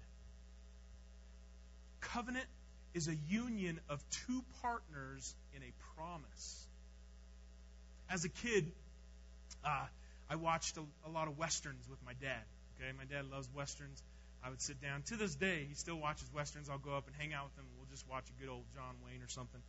[2.01, 2.47] Covenant
[2.95, 6.67] is a union of two partners in a promise.
[8.09, 8.71] As a kid,
[9.65, 9.87] uh,
[10.31, 12.45] I watched a, a lot of westerns with my dad.
[12.81, 14.01] Okay, my dad loves westerns.
[14.44, 15.03] I would sit down.
[15.03, 16.68] To this day, he still watches westerns.
[16.68, 17.64] I'll go up and hang out with him.
[17.77, 19.61] We'll just watch a good old John Wayne or something.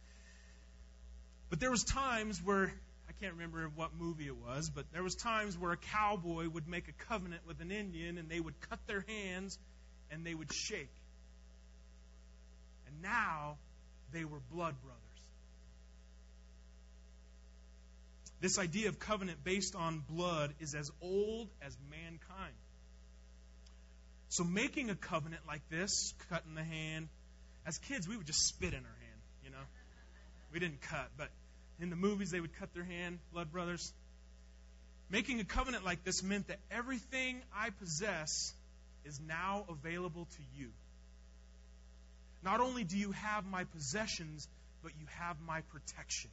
[1.49, 2.73] But there was times where
[3.07, 6.67] I can't remember what movie it was, but there was times where a cowboy would
[6.67, 9.57] make a covenant with an Indian and they would cut their hands
[10.11, 10.93] and they would shake.
[12.87, 13.57] And now
[14.11, 15.01] they were blood brothers.
[18.39, 22.53] This idea of covenant based on blood is as old as mankind.
[24.29, 27.07] So, making a covenant like this, cutting the hand,
[27.65, 29.65] as kids, we would just spit in our hand, you know.
[30.51, 31.29] We didn't cut, but
[31.79, 33.93] in the movies, they would cut their hand, blood brothers.
[35.09, 38.53] Making a covenant like this meant that everything I possess
[39.05, 40.71] is now available to you.
[42.43, 44.47] Not only do you have my possessions,
[44.83, 46.29] but you have my protection.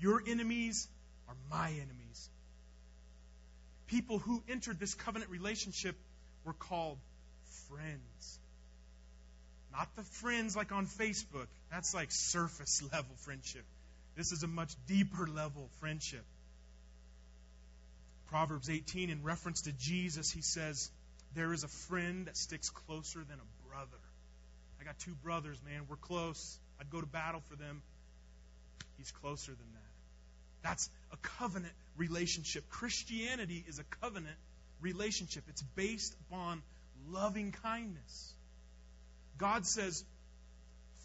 [0.00, 0.88] Your enemies
[1.28, 2.30] are my enemies.
[3.86, 5.96] People who entered this covenant relationship
[6.48, 6.98] were called
[7.68, 8.38] friends.
[9.70, 11.46] Not the friends like on Facebook.
[11.70, 13.64] That's like surface level friendship.
[14.16, 16.24] This is a much deeper level friendship.
[18.30, 20.90] Proverbs 18, in reference to Jesus, he says,
[21.34, 24.02] There is a friend that sticks closer than a brother.
[24.80, 25.82] I got two brothers, man.
[25.88, 26.58] We're close.
[26.80, 27.82] I'd go to battle for them.
[28.96, 30.68] He's closer than that.
[30.68, 32.68] That's a covenant relationship.
[32.70, 34.36] Christianity is a covenant
[34.80, 36.62] relationship, it's based upon
[37.10, 38.34] loving kindness.
[39.38, 40.04] God says,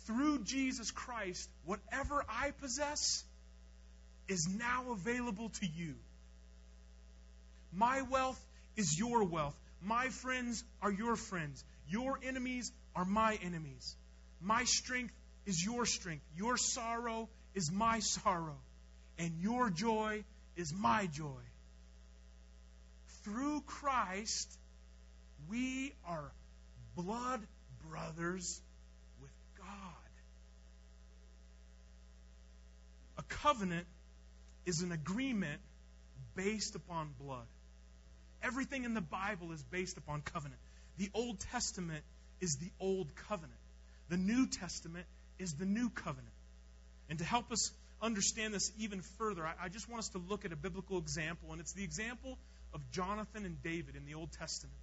[0.05, 3.23] through Jesus Christ, whatever I possess
[4.27, 5.95] is now available to you.
[7.71, 8.39] My wealth
[8.75, 9.55] is your wealth.
[9.81, 11.63] My friends are your friends.
[11.87, 13.95] Your enemies are my enemies.
[14.41, 15.13] My strength
[15.45, 16.23] is your strength.
[16.35, 18.57] Your sorrow is my sorrow.
[19.17, 20.23] And your joy
[20.55, 21.41] is my joy.
[23.23, 24.51] Through Christ,
[25.49, 26.31] we are
[26.95, 27.41] blood
[27.89, 28.61] brothers
[29.21, 29.67] with God.
[33.17, 33.87] A covenant
[34.65, 35.61] is an agreement
[36.35, 37.45] based upon blood.
[38.41, 40.59] Everything in the Bible is based upon covenant.
[40.97, 42.03] The Old Testament
[42.41, 43.59] is the Old Covenant,
[44.09, 45.05] the New Testament
[45.39, 46.27] is the New Covenant.
[47.09, 50.45] And to help us understand this even further, I, I just want us to look
[50.45, 52.37] at a biblical example, and it's the example
[52.73, 54.77] of Jonathan and David in the Old Testament.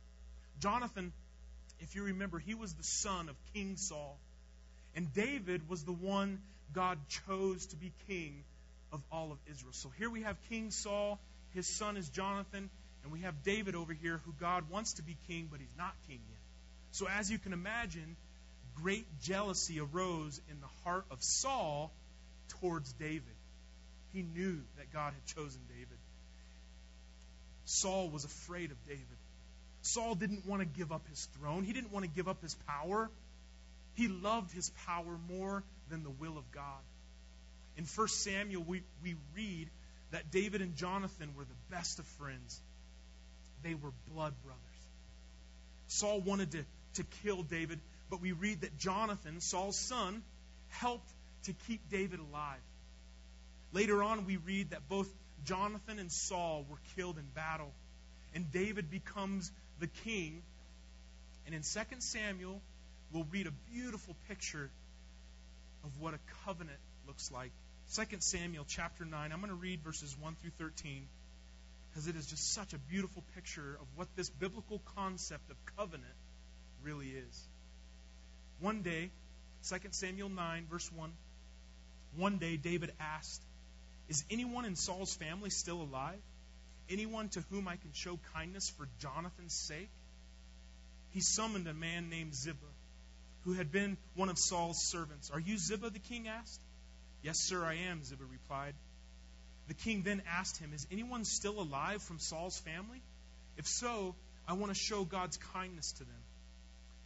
[0.60, 1.12] Jonathan
[1.80, 4.18] if you remember, he was the son of King Saul.
[4.94, 6.40] And David was the one
[6.72, 8.44] God chose to be king
[8.92, 9.72] of all of Israel.
[9.72, 11.18] So here we have King Saul,
[11.54, 12.68] his son is Jonathan,
[13.02, 15.94] and we have David over here who God wants to be king, but he's not
[16.06, 16.38] king yet.
[16.92, 18.16] So as you can imagine,
[18.76, 21.92] great jealousy arose in the heart of Saul
[22.60, 23.22] towards David.
[24.12, 25.99] He knew that God had chosen David.
[27.70, 29.06] Saul was afraid of David.
[29.82, 32.54] Saul didn't want to give up his throne, he didn't want to give up his
[32.66, 33.10] power.
[33.94, 36.80] He loved his power more than the will of God.
[37.76, 39.68] In 1 Samuel, we, we read
[40.10, 42.60] that David and Jonathan were the best of friends.
[43.62, 44.60] They were blood brothers.
[45.88, 50.22] Saul wanted to, to kill David, but we read that Jonathan, Saul's son,
[50.68, 51.10] helped
[51.44, 52.60] to keep David alive.
[53.72, 55.08] Later on, we read that both
[55.44, 57.72] Jonathan and Saul were killed in battle,
[58.34, 60.42] and David becomes the king.
[61.46, 62.60] And in 2 Samuel,
[63.12, 64.70] we'll read a beautiful picture
[65.84, 67.50] of what a covenant looks like.
[67.94, 69.32] 2 Samuel chapter 9.
[69.32, 71.06] I'm going to read verses 1 through 13.
[71.90, 76.14] because it is just such a beautiful picture of what this biblical concept of covenant
[76.82, 77.48] really is.
[78.60, 79.10] One day,
[79.68, 81.12] 2 Samuel 9, verse 1,
[82.16, 83.42] one day David asked,
[84.10, 86.18] Is anyone in Saul's family still alive?
[86.90, 89.88] Anyone to whom I can show kindness for Jonathan's sake?
[91.10, 92.58] He summoned a man named Ziba,
[93.44, 95.30] who had been one of Saul's servants.
[95.30, 95.90] Are you Ziba?
[95.90, 96.60] the king asked.
[97.22, 98.74] Yes, sir, I am, Ziba replied.
[99.68, 103.02] The king then asked him, Is anyone still alive from Saul's family?
[103.56, 104.16] If so,
[104.48, 106.22] I want to show God's kindness to them.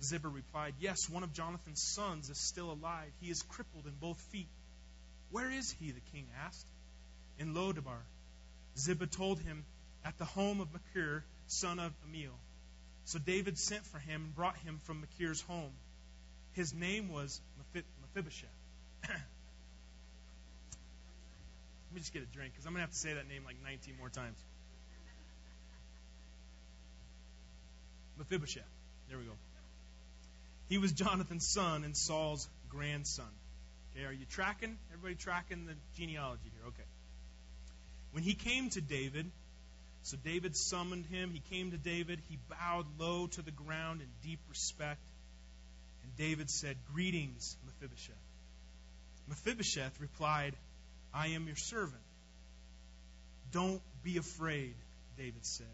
[0.03, 3.13] Ziba replied, Yes, one of Jonathan's sons is still alive.
[3.21, 4.49] He is crippled in both feet.
[5.31, 5.91] Where is he?
[5.91, 6.67] the king asked.
[7.39, 8.03] In Lodabar.
[8.77, 9.65] Ziba told him,
[10.05, 12.37] At the home of Machir, son of Ammiel.
[13.05, 15.73] So David sent for him and brought him from Machir's home.
[16.53, 17.41] His name was
[17.73, 18.49] Mephibosheth.
[19.09, 19.19] Let
[21.93, 23.57] me just get a drink because I'm going to have to say that name like
[23.63, 24.39] 19 more times.
[28.19, 28.63] Mephibosheth.
[29.09, 29.33] There we go.
[30.69, 33.29] He was Jonathan's son and Saul's grandson.
[33.95, 34.79] Okay, are you tracking?
[34.93, 36.67] Everybody tracking the genealogy here?
[36.69, 36.89] Okay.
[38.15, 39.29] When he came to David,
[40.05, 41.33] so David summoned him.
[41.33, 42.21] He came to David.
[42.29, 45.01] He bowed low to the ground in deep respect.
[46.05, 48.15] And David said, Greetings, Mephibosheth.
[49.27, 50.55] Mephibosheth replied,
[51.13, 52.05] I am your servant.
[53.51, 54.77] Don't be afraid,
[55.19, 55.67] David said.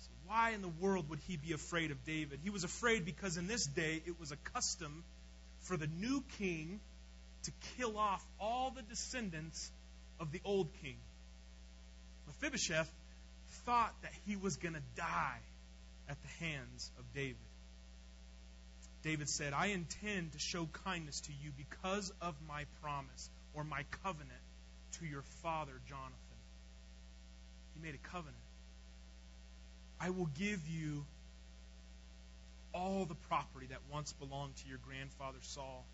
[0.00, 2.40] So why in the world would he be afraid of David?
[2.44, 5.02] He was afraid because in this day it was a custom
[5.60, 6.78] for the new king
[7.44, 9.70] to kill off all the descendants
[10.20, 10.98] of the old king.
[12.28, 12.90] Mephibosheth
[13.64, 15.40] thought that he was going to die
[16.08, 17.36] at the hands of David.
[19.02, 23.84] David said, I intend to show kindness to you because of my promise or my
[24.04, 24.30] covenant
[24.98, 26.38] to your father Jonathan.
[27.74, 28.36] He made a covenant.
[30.00, 31.04] I will give you
[32.74, 35.86] all the property that once belonged to your grandfather Saul,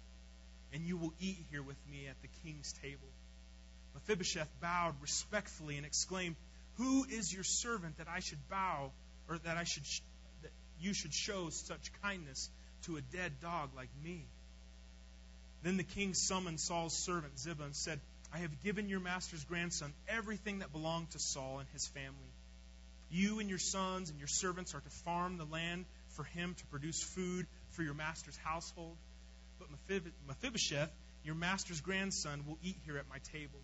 [0.73, 3.09] and you will eat here with me at the king's table.
[3.95, 6.37] Mephibosheth bowed respectfully and exclaimed,
[6.75, 8.93] Who is your servant that I should bow,
[9.29, 9.85] or that I should
[10.43, 12.51] that you should show such kindness
[12.83, 14.27] to a dead dog like me?
[15.63, 18.01] Then the king summoned Saul's servant Ziba and said,
[18.33, 22.33] I have given your master's grandson everything that belonged to Saul and his family.
[23.11, 25.85] You and your sons and your servants are to farm the land
[26.17, 28.97] for him to produce food for your master's household.
[29.59, 29.69] But
[30.27, 30.91] Mephibosheth,
[31.25, 33.61] your master's grandson, will eat here at my table.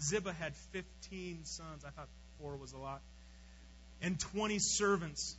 [0.00, 1.84] Ziba had 15 sons.
[1.84, 2.08] I thought
[2.40, 3.00] four was a lot.
[4.00, 5.36] And 20 servants.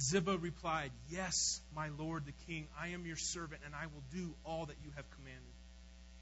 [0.00, 4.34] Ziba replied, Yes, my lord the king, I am your servant, and I will do
[4.44, 5.42] all that you have commanded.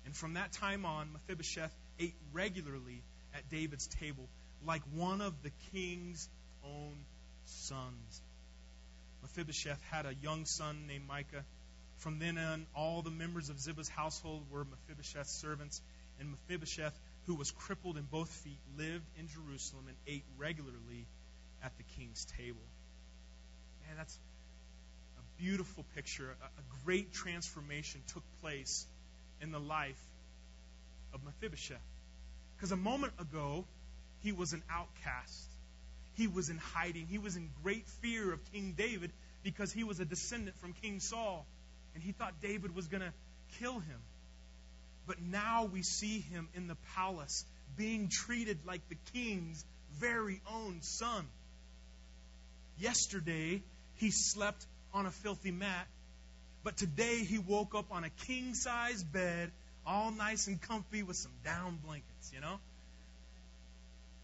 [0.06, 3.02] And from that time on, Mephibosheth ate regularly
[3.34, 4.28] at David's table,
[4.64, 6.28] like one of the king's
[6.64, 6.96] own
[7.44, 8.22] sons.
[9.22, 11.44] Mephibosheth had a young son named Micah.
[11.98, 15.82] From then on, all the members of Ziba's household were Mephibosheth's servants,
[16.20, 21.06] and Mephibosheth, who was crippled in both feet, lived in Jerusalem and ate regularly
[21.62, 22.62] at the king's table.
[23.86, 24.18] Man, that's
[25.18, 26.36] a beautiful picture.
[26.40, 28.86] A, a great transformation took place
[29.40, 30.00] in the life
[31.12, 31.82] of Mephibosheth.
[32.56, 33.64] Because a moment ago,
[34.22, 35.50] he was an outcast.
[36.14, 37.06] He was in hiding.
[37.06, 39.12] He was in great fear of King David
[39.42, 41.46] because he was a descendant from King Saul.
[41.94, 43.12] And he thought David was going to
[43.58, 44.00] kill him.
[45.06, 47.44] But now we see him in the palace
[47.76, 49.64] being treated like the king's
[49.98, 51.26] very own son.
[52.78, 53.62] Yesterday,
[53.96, 55.86] he slept on a filthy mat,
[56.64, 59.50] but today he woke up on a king size bed,
[59.86, 62.58] all nice and comfy with some down blankets, you know?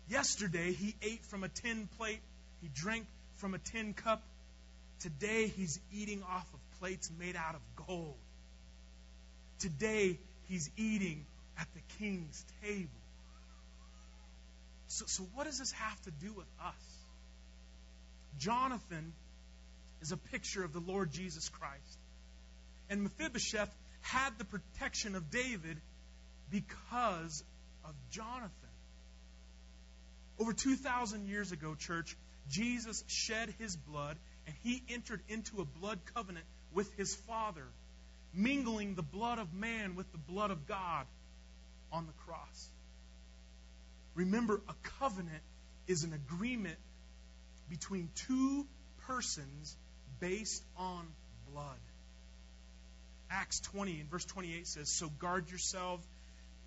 [0.08, 2.20] Yesterday, he ate from a tin plate,
[2.60, 4.22] he drank from a tin cup.
[5.00, 8.16] Today, he's eating off of plates made out of gold.
[9.60, 10.18] Today,
[10.52, 11.24] he's eating
[11.58, 12.90] at the king's table.
[14.88, 17.04] So, so what does this have to do with us?
[18.38, 19.14] Jonathan
[20.02, 21.98] is a picture of the Lord Jesus Christ.
[22.90, 25.78] And Mephibosheth had the protection of David
[26.50, 27.42] because
[27.86, 28.50] of Jonathan.
[30.38, 32.14] Over 2,000 years ago, church,
[32.50, 37.64] Jesus shed his blood and he entered into a blood covenant with his Father,
[38.34, 41.06] mingling the blood of man with the blood of God
[41.92, 42.68] on the cross.
[44.14, 45.42] Remember, a covenant
[45.86, 46.78] is an agreement
[47.68, 48.66] between two
[49.06, 49.76] persons
[50.20, 51.06] based on
[51.50, 51.78] blood.
[53.30, 56.00] Acts 20 and verse 28 says, So guard yourself,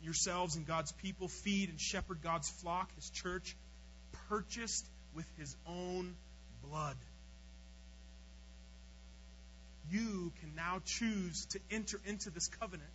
[0.01, 3.55] yourselves and God's people, feed and shepherd God's flock, his church,
[4.29, 6.15] purchased with his own
[6.67, 6.95] blood.
[9.91, 12.89] You can now choose to enter into this covenant.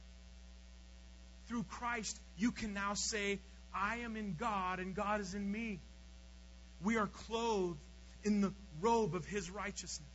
[1.48, 3.40] Through Christ, you can now say,
[3.74, 5.80] I am in God and God is in me.
[6.82, 7.78] We are clothed
[8.24, 10.08] in the robe of his righteousness.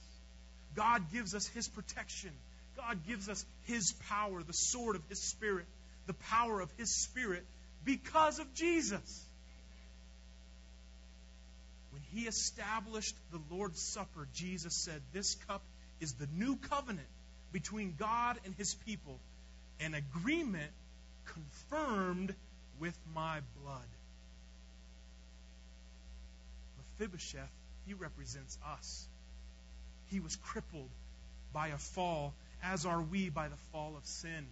[0.76, 2.32] God gives us his protection.
[2.76, 5.66] God gives us his power, the sword of his spirit,
[6.08, 7.46] the power of his spirit
[7.84, 9.26] because of Jesus.
[11.92, 15.62] When he established the Lord's Supper, Jesus said, This cup
[16.00, 17.08] is the new covenant
[17.52, 19.20] between God and his people,
[19.80, 20.72] an agreement
[21.26, 22.34] confirmed
[22.80, 23.88] with my blood.
[26.78, 27.52] Mephibosheth,
[27.86, 29.08] he represents us.
[30.08, 30.90] He was crippled
[31.54, 32.34] by a fall,
[32.64, 34.48] as are we by the fall of sin.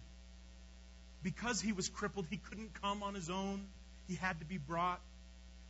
[1.22, 3.66] Because he was crippled, he couldn't come on his own.
[4.08, 5.00] He had to be brought.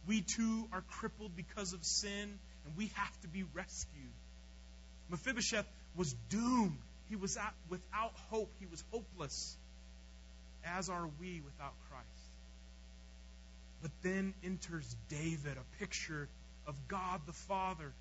[0.07, 4.13] We too are crippled because of sin, and we have to be rescued.
[5.11, 6.79] Mephibosheth was doomed.
[7.09, 8.51] He was at, without hope.
[8.59, 9.57] He was hopeless,
[10.65, 12.09] as are we without Christ.
[13.83, 16.29] But then enters David, a picture
[16.67, 17.93] of God the Father.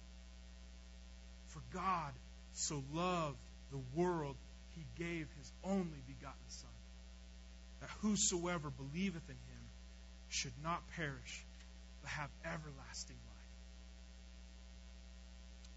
[1.48, 2.14] For God
[2.54, 3.38] so loved
[3.72, 4.36] the world,
[4.76, 6.70] he gave his only begotten Son,
[7.82, 9.64] that whosoever believeth in him
[10.30, 11.46] should not perish,
[12.02, 13.33] but have everlasting life.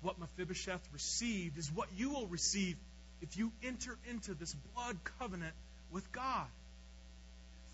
[0.02, 2.76] What Mephibosheth received is what you will receive
[3.20, 5.54] if you enter into this blood covenant
[5.90, 6.46] with God.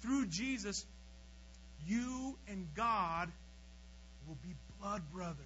[0.01, 0.85] Through Jesus,
[1.87, 3.31] you and God
[4.27, 5.37] will be blood brothers.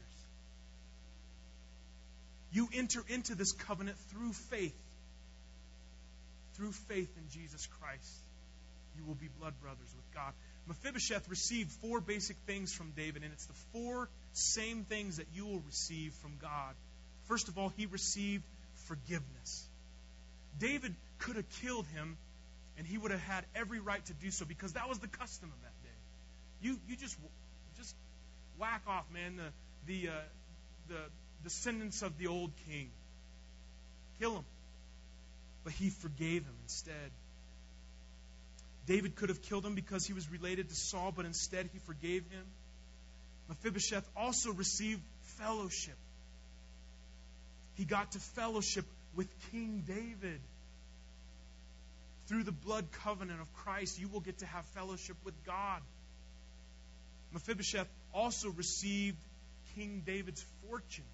[2.52, 4.76] You enter into this covenant through faith.
[6.54, 8.10] Through faith in Jesus Christ,
[8.96, 10.32] you will be blood brothers with God.
[10.66, 15.46] Mephibosheth received four basic things from David, and it's the four same things that you
[15.46, 16.74] will receive from God.
[17.28, 18.42] First of all, he received
[18.86, 19.68] forgiveness.
[20.58, 22.16] David could have killed him,
[22.78, 25.50] and he would have had every right to do so because that was the custom
[25.52, 26.68] of that day.
[26.68, 27.16] You, you just,
[27.76, 27.94] just
[28.58, 29.52] whack off, man, the,
[29.86, 30.12] the, uh,
[30.88, 30.98] the
[31.44, 32.90] descendants of the old king.
[34.18, 34.44] Kill him.
[35.64, 37.10] But he forgave him instead.
[38.86, 42.22] David could have killed him because he was related to Saul, but instead he forgave
[42.30, 42.44] him.
[43.48, 45.00] Mephibosheth also received
[45.38, 45.96] fellowship.
[47.74, 48.84] He got to fellowship
[49.14, 50.40] with King David.
[52.26, 55.80] Through the blood covenant of Christ, you will get to have fellowship with God.
[57.32, 59.16] Mephibosheth also received
[59.74, 61.04] King David's fortune.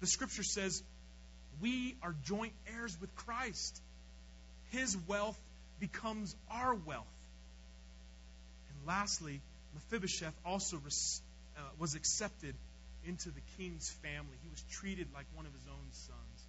[0.00, 0.82] The scripture says,
[1.60, 3.80] We are joint heirs with Christ.
[4.70, 5.38] His wealth
[5.80, 7.06] becomes our wealth.
[8.70, 9.40] And lastly,
[9.74, 12.54] Mephibosheth also uh, was accepted
[13.06, 14.36] into the king's family.
[14.42, 16.44] He was treated like one of his own sons.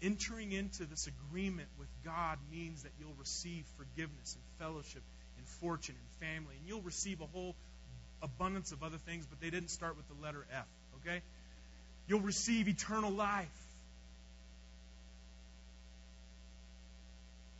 [0.00, 5.02] Entering into this agreement with God means that you'll receive forgiveness and fellowship
[5.38, 6.56] and fortune and family.
[6.58, 7.54] And you'll receive a whole
[8.22, 10.66] abundance of other things, but they didn't start with the letter F,
[11.00, 11.20] okay?
[12.08, 13.61] You'll receive eternal life.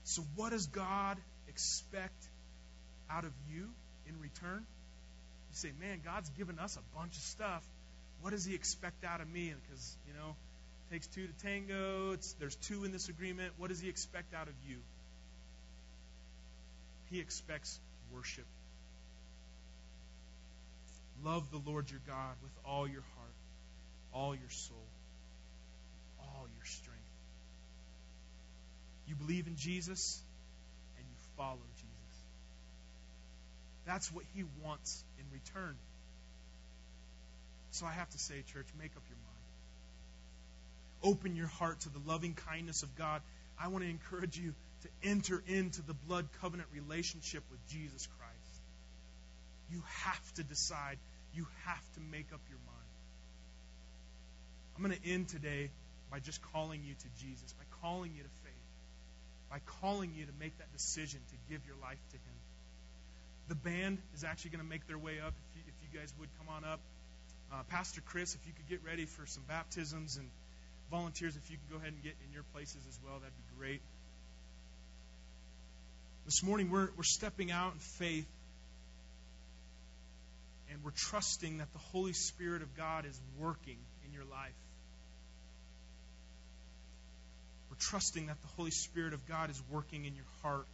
[0.05, 2.26] So, what does God expect
[3.11, 3.68] out of you
[4.09, 4.64] in return?
[5.50, 7.62] You say, man, God's given us a bunch of stuff.
[8.20, 9.53] What does He expect out of me?
[9.62, 10.34] Because, you know,
[10.88, 12.12] it takes two to tango.
[12.12, 13.53] It's, there's two in this agreement.
[13.59, 14.76] What does He expect out of you?
[17.11, 17.78] He expects
[18.12, 18.46] worship.
[21.24, 23.34] Love the Lord your God with all your heart,
[24.12, 24.88] all your soul,
[26.18, 26.91] all your strength.
[29.12, 30.22] You believe in Jesus
[30.96, 32.16] and you follow Jesus.
[33.84, 35.76] That's what he wants in return.
[37.72, 41.14] So I have to say, church, make up your mind.
[41.14, 43.20] Open your heart to the loving kindness of God.
[43.60, 44.54] I want to encourage you
[44.84, 48.62] to enter into the blood covenant relationship with Jesus Christ.
[49.70, 50.96] You have to decide.
[51.34, 52.78] You have to make up your mind.
[54.74, 55.68] I'm going to end today
[56.10, 58.28] by just calling you to Jesus, by calling you to
[59.53, 62.36] by calling you to make that decision to give your life to Him.
[63.48, 65.34] The band is actually going to make their way up.
[65.53, 66.80] If you, if you guys would come on up.
[67.53, 70.26] Uh, Pastor Chris, if you could get ready for some baptisms and
[70.90, 73.59] volunteers, if you could go ahead and get in your places as well, that'd be
[73.59, 73.82] great.
[76.24, 78.28] This morning, we're, we're stepping out in faith
[80.70, 83.76] and we're trusting that the Holy Spirit of God is working
[84.07, 84.57] in your life.
[87.72, 90.66] We're trusting that the Holy Spirit of God is working in your heart.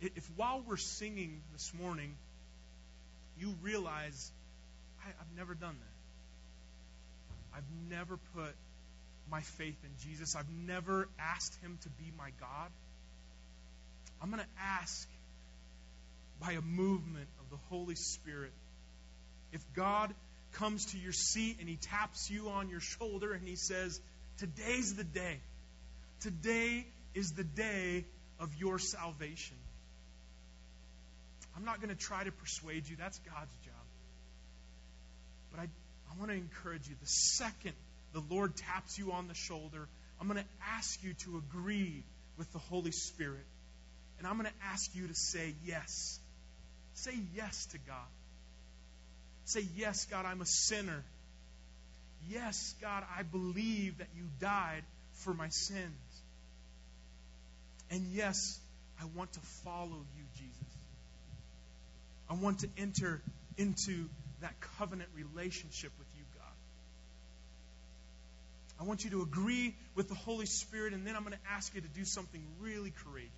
[0.00, 2.14] if while we're singing this morning,
[3.36, 4.30] you realize,
[5.04, 5.74] I, I've never done
[7.52, 7.58] that.
[7.58, 8.54] I've never put
[9.28, 10.36] my faith in Jesus.
[10.36, 12.70] I've never asked Him to be my God.
[14.22, 15.08] I'm going to ask
[16.40, 18.52] by a movement of the Holy Spirit.
[19.52, 20.14] If God
[20.52, 24.00] comes to your seat and He taps you on your shoulder and He says,
[24.38, 25.40] Today's the day.
[26.20, 28.04] Today is the day
[28.38, 29.56] of your salvation.
[31.56, 32.96] I'm not going to try to persuade you.
[32.96, 33.74] That's God's job.
[35.50, 36.94] But I, I want to encourage you.
[37.00, 37.74] The second
[38.12, 39.88] the Lord taps you on the shoulder,
[40.20, 42.02] I'm going to ask you to agree
[42.38, 43.46] with the Holy Spirit.
[44.18, 46.18] And I'm going to ask you to say yes.
[46.94, 47.96] Say yes to God.
[49.44, 51.04] Say, Yes, God, I'm a sinner.
[52.28, 54.82] Yes, God, I believe that you died
[55.14, 56.22] for my sins.
[57.90, 58.60] And yes,
[59.00, 60.56] I want to follow you, Jesus.
[62.28, 63.20] I want to enter
[63.56, 64.08] into
[64.40, 66.46] that covenant relationship with you, God.
[68.80, 71.74] I want you to agree with the Holy Spirit, and then I'm going to ask
[71.74, 73.30] you to do something really courageous.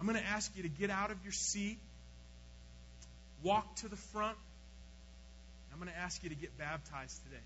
[0.00, 1.78] I'm going to ask you to get out of your seat,
[3.42, 4.36] walk to the front.
[5.72, 7.42] I'm going to ask you to get baptized today.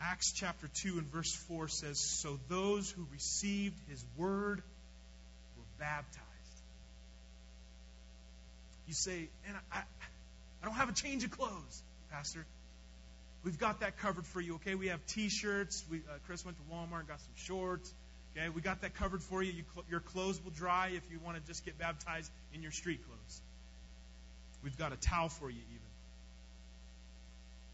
[0.00, 4.62] Acts chapter 2 and verse 4 says So those who received his word
[5.56, 6.26] were baptized.
[8.86, 12.44] You say, and I, I, don't have a change of clothes, Pastor.
[13.44, 14.74] We've got that covered for you, okay?
[14.74, 15.84] We have T-shirts.
[15.90, 17.94] We, uh, Chris went to Walmart and got some shorts.
[18.36, 19.52] Okay, we got that covered for you.
[19.52, 22.70] you cl- your clothes will dry if you want to just get baptized in your
[22.70, 23.40] street clothes.
[24.62, 25.90] We've got a towel for you, even.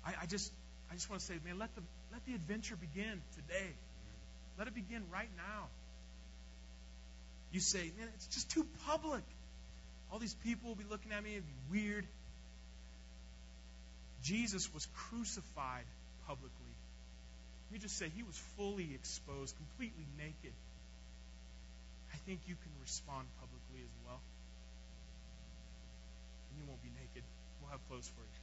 [0.04, 0.52] I, I just,
[0.90, 1.82] I just want to say, man, let the
[2.12, 3.70] let the adventure begin today.
[4.59, 5.66] Let it begin right now.
[7.52, 9.22] You say, man, it's just too public.
[10.11, 12.07] All these people will be looking at me and be weird.
[14.22, 15.84] Jesus was crucified
[16.26, 16.75] publicly.
[17.66, 20.52] Let me just say, he was fully exposed, completely naked.
[22.12, 24.20] I think you can respond publicly as well.
[26.50, 27.24] And you won't be naked.
[27.60, 28.40] We'll have clothes for you.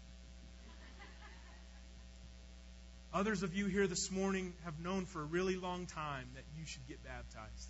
[3.19, 6.65] Others of you here this morning have known for a really long time that you
[6.65, 7.69] should get baptized.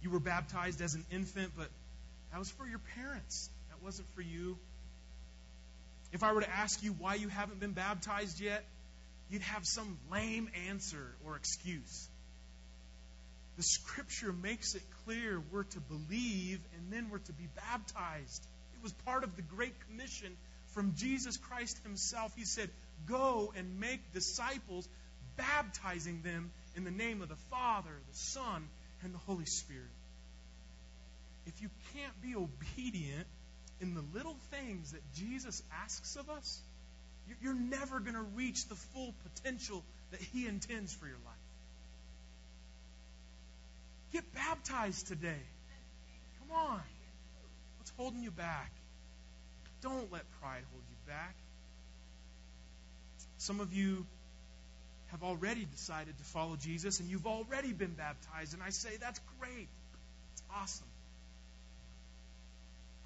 [0.00, 1.68] You were baptized as an infant, but
[2.30, 3.50] that was for your parents.
[3.70, 4.56] That wasn't for you.
[6.12, 8.64] If I were to ask you why you haven't been baptized yet,
[9.30, 12.08] you'd have some lame answer or excuse.
[13.56, 18.46] The scripture makes it clear we're to believe and then we're to be baptized.
[18.74, 20.36] It was part of the Great Commission
[20.74, 22.32] from Jesus Christ Himself.
[22.36, 22.70] He said,
[23.06, 24.88] Go and make disciples,
[25.36, 28.68] baptizing them in the name of the Father, the Son,
[29.02, 29.90] and the Holy Spirit.
[31.46, 33.26] If you can't be obedient
[33.80, 36.60] in the little things that Jesus asks of us,
[37.42, 41.34] you're never going to reach the full potential that He intends for your life.
[44.12, 45.42] Get baptized today.
[46.40, 46.80] Come on.
[47.78, 48.72] What's holding you back?
[49.82, 51.34] Don't let pride hold you back.
[53.36, 54.06] Some of you
[55.08, 58.54] have already decided to follow Jesus and you've already been baptized.
[58.54, 59.68] And I say, that's great.
[60.32, 60.86] It's awesome.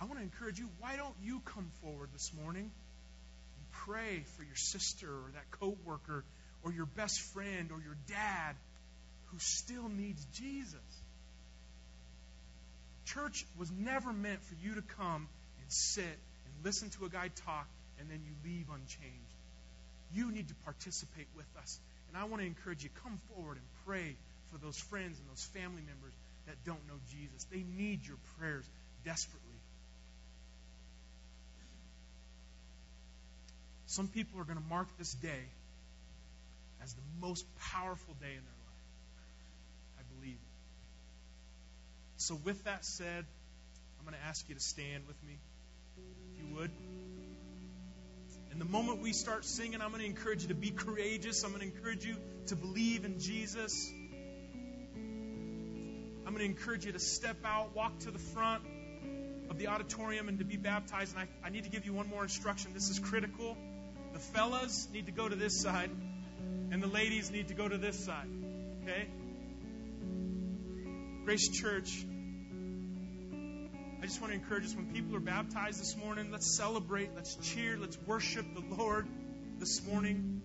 [0.01, 2.70] I want to encourage you, why don't you come forward this morning
[3.87, 6.25] pray for your sister or that coworker
[6.62, 8.57] or your best friend or your dad
[9.27, 10.81] who still needs Jesus?
[13.07, 15.29] Church was never meant for you to come
[15.61, 17.66] and sit and listen to a guy talk
[17.99, 19.37] and then you leave unchanged.
[20.14, 21.79] You need to participate with us.
[22.09, 24.16] And I want to encourage you come forward and pray
[24.53, 26.12] for those friends and those family members
[26.47, 27.47] that don't know Jesus.
[27.51, 28.68] They need your prayers
[29.05, 29.51] desperately.
[33.93, 35.45] Some people are going to mark this day
[36.82, 39.99] as the most powerful day in their life.
[39.99, 40.38] I believe.
[42.16, 43.26] So, with that said,
[43.99, 45.36] I'm going to ask you to stand with me,
[46.32, 46.70] if you would.
[48.51, 51.45] And the moment we start singing, I'm going to encourage you to be courageous.
[51.45, 52.16] I'm going to encourage you
[52.47, 53.93] to believe in Jesus.
[56.24, 58.62] I'm going to encourage you to step out, walk to the front
[59.51, 61.14] of the auditorium, and to be baptized.
[61.14, 62.72] And I, I need to give you one more instruction.
[62.72, 63.55] This is critical.
[64.13, 65.91] The fellas need to go to this side,
[66.71, 68.29] and the ladies need to go to this side.
[68.83, 69.09] Okay?
[71.25, 72.05] Grace Church,
[74.03, 77.37] I just want to encourage us when people are baptized this morning, let's celebrate, let's
[77.37, 79.07] cheer, let's worship the Lord
[79.59, 80.43] this morning.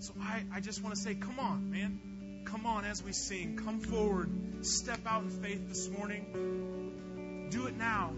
[0.00, 2.00] So I, I just want to say, come on, man.
[2.44, 3.56] come on as we sing.
[3.56, 4.30] Come forward.
[4.66, 7.48] Step out in faith this morning.
[7.50, 8.12] Do it now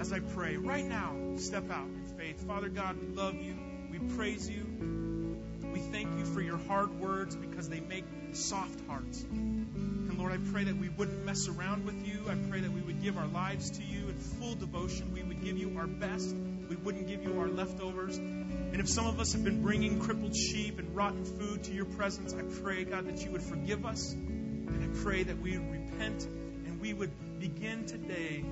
[0.00, 0.56] as I pray.
[0.56, 2.44] Right now, step out in faith.
[2.46, 3.54] Father God, we love you.
[3.98, 5.36] We praise you.
[5.72, 9.22] We thank you for your hard words because they make soft hearts.
[9.22, 12.24] And Lord, I pray that we wouldn't mess around with you.
[12.28, 15.12] I pray that we would give our lives to you in full devotion.
[15.12, 16.34] We would give you our best.
[16.68, 18.18] We wouldn't give you our leftovers.
[18.18, 21.86] And if some of us have been bringing crippled sheep and rotten food to your
[21.86, 24.12] presence, I pray, God, that you would forgive us.
[24.12, 28.44] And I pray that we would repent and we would begin today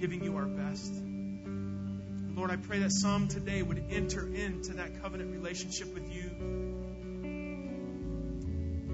[0.00, 0.92] giving you our best.
[2.36, 6.30] Lord, I pray that some today would enter into that covenant relationship with you.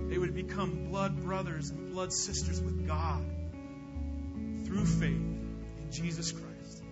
[0.08, 3.24] They would become blood brothers and blood sisters with God
[4.64, 6.84] through faith in Jesus Christ.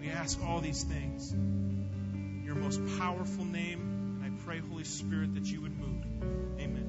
[0.00, 5.36] We ask all these things in your most powerful name, and I pray, Holy Spirit,
[5.36, 6.04] that you would move.
[6.58, 6.85] Amen.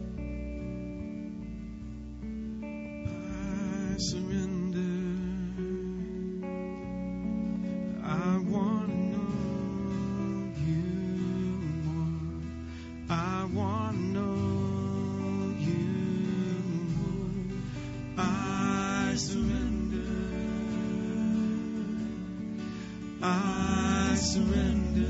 [24.38, 25.08] Surrender.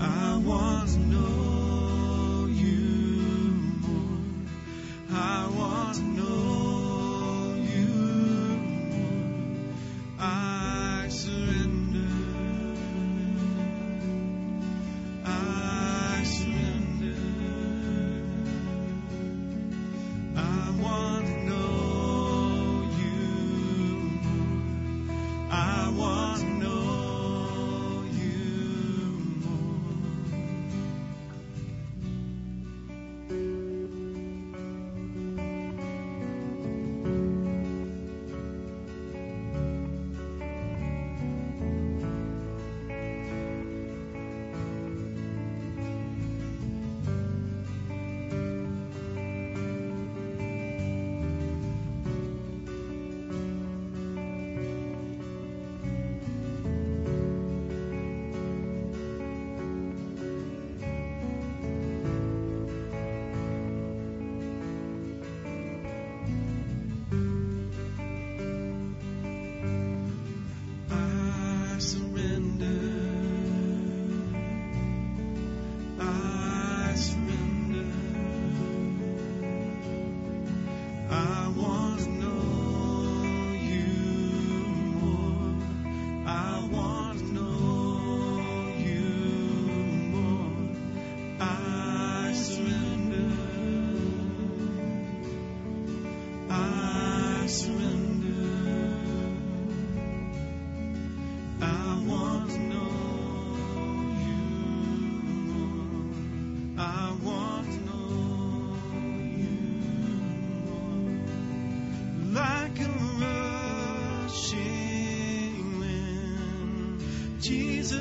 [0.00, 1.57] I want to know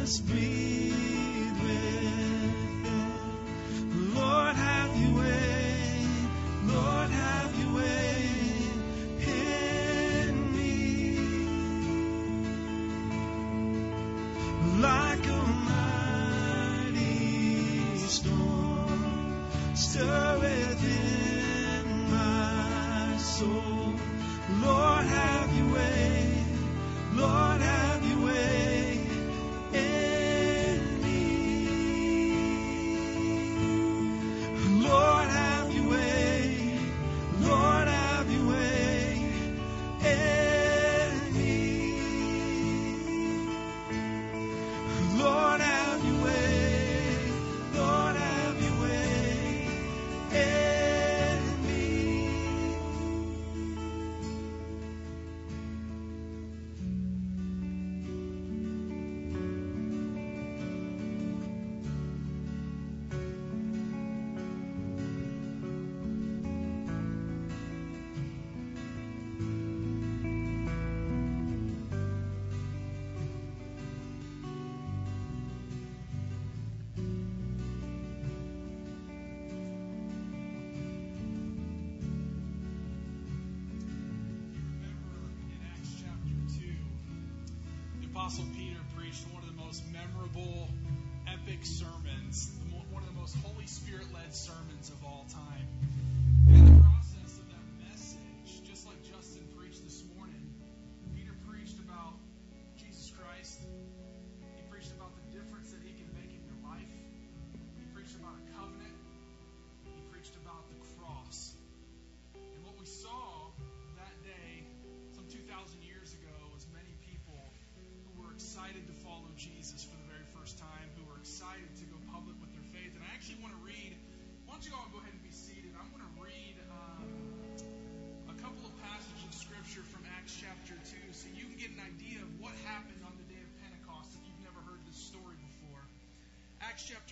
[0.08, 0.77] Jesus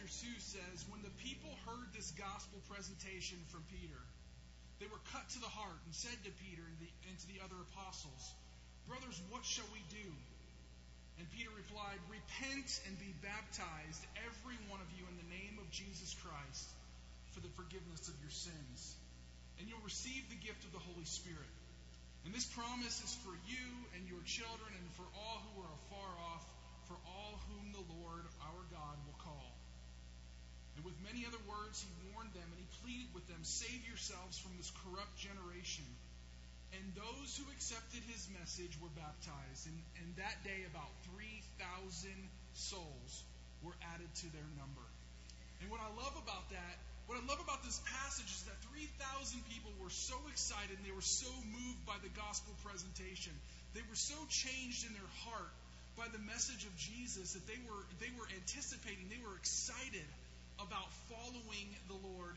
[0.05, 3.97] Chapter 2 says, When the people heard this gospel presentation from Peter,
[4.77, 7.41] they were cut to the heart and said to Peter and, the, and to the
[7.41, 8.21] other apostles,
[8.85, 10.09] Brothers, what shall we do?
[11.17, 15.73] And Peter replied, Repent and be baptized, every one of you, in the name of
[15.73, 16.69] Jesus Christ,
[17.33, 18.77] for the forgiveness of your sins.
[19.57, 21.49] And you'll receive the gift of the Holy Spirit.
[22.29, 25.54] And this promise is for you and your children and for all who
[30.85, 34.53] with many other words, he warned them and he pleaded with them, Save yourselves from
[34.61, 35.89] this corrupt generation.
[36.77, 39.65] And those who accepted his message were baptized.
[39.65, 42.13] And, and that day, about 3,000
[42.53, 43.11] souls
[43.65, 44.85] were added to their number.
[45.65, 46.75] And what I love about that,
[47.09, 50.93] what I love about this passage is that 3,000 people were so excited and they
[50.93, 53.33] were so moved by the gospel presentation.
[53.73, 55.53] They were so changed in their heart
[55.97, 60.03] by the message of Jesus that they were they were anticipating, they were excited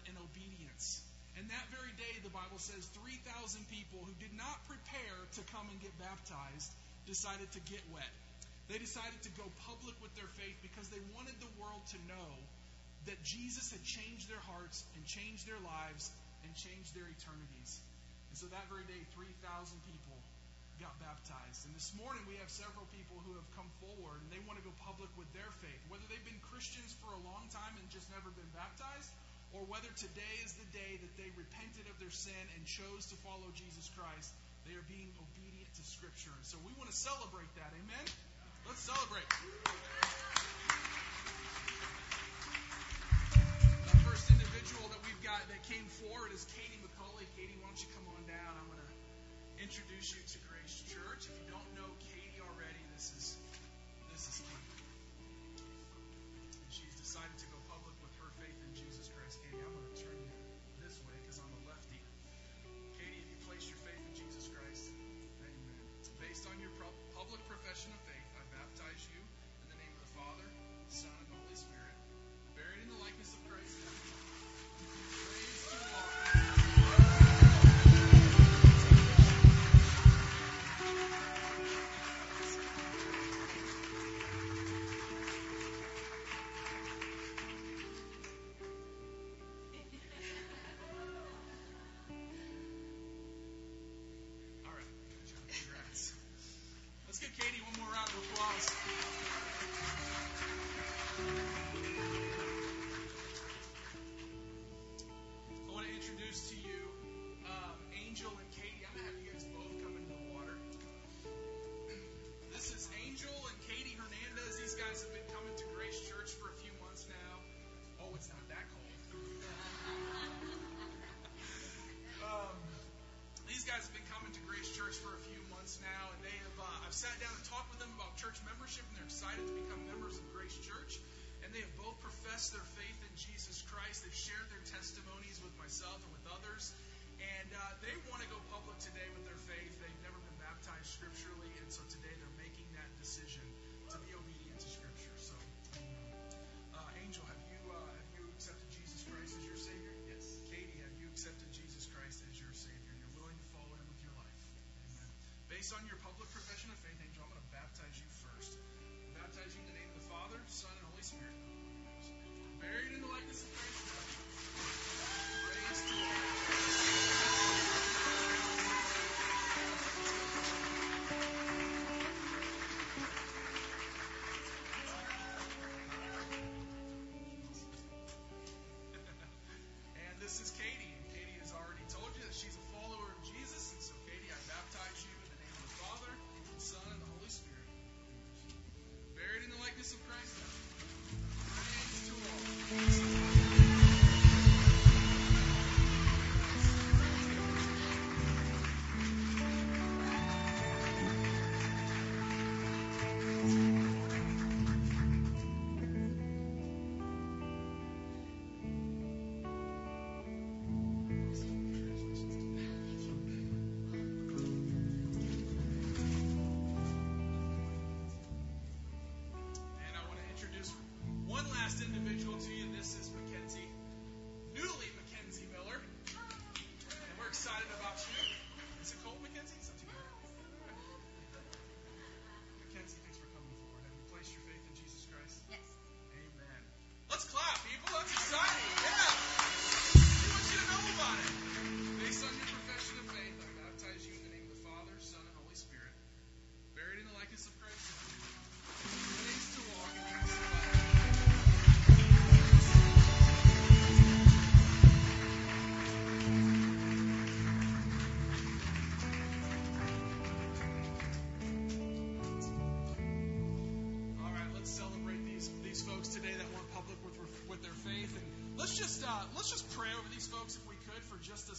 [0.09, 1.05] in obedience.
[1.37, 3.23] And that very day, the Bible says 3,000
[3.71, 6.73] people who did not prepare to come and get baptized
[7.07, 8.11] decided to get wet.
[8.67, 12.31] They decided to go public with their faith because they wanted the world to know
[13.07, 16.13] that Jesus had changed their hearts and changed their lives
[16.45, 17.81] and changed their eternities.
[18.29, 19.33] And so that very day, 3,000
[19.89, 20.19] people
[20.79, 21.67] got baptized.
[21.67, 24.65] And this morning, we have several people who have come forward and they want to
[24.67, 25.81] go public with their faith.
[25.91, 29.11] Whether they've been Christians for a long time and just never been baptized,
[29.57, 33.17] or whether today is the day that they repented of their sin and chose to
[33.25, 34.33] follow Jesus Christ,
[34.69, 36.33] they are being obedient to Scripture.
[36.37, 37.73] And so we want to celebrate that.
[37.73, 38.07] Amen?
[38.69, 39.25] Let's celebrate.
[43.89, 47.25] The first individual that we've got that came forward is Katie McCauley.
[47.33, 48.53] Katie, why don't you come on down?
[48.61, 48.93] I'm going to
[49.65, 51.25] introduce you to Grace Church.
[51.25, 53.41] If you don't know Katie already, this is
[54.13, 54.78] this is Katie.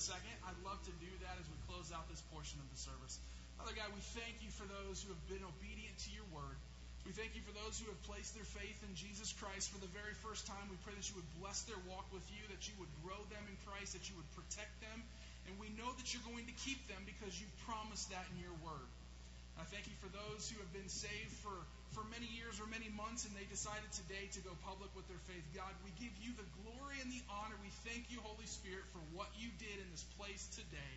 [0.09, 0.33] Second.
[0.41, 3.21] I'd love to do that as we close out this portion of the service.
[3.61, 6.57] Father God, we thank you for those who have been obedient to your word.
[7.05, 9.91] We thank you for those who have placed their faith in Jesus Christ for the
[9.93, 10.65] very first time.
[10.73, 13.45] We pray that you would bless their walk with you, that you would grow them
[13.45, 14.97] in Christ, that you would protect them.
[15.45, 18.57] And we know that you're going to keep them because you've promised that in your
[18.65, 18.89] word.
[19.59, 21.51] I thank you for those who have been saved for,
[21.91, 25.19] for many years or many months and they decided today to go public with their
[25.27, 25.43] faith.
[25.51, 27.59] God, we give you the glory and the honor.
[27.59, 30.95] We thank you, Holy Spirit, for what you did in this place today.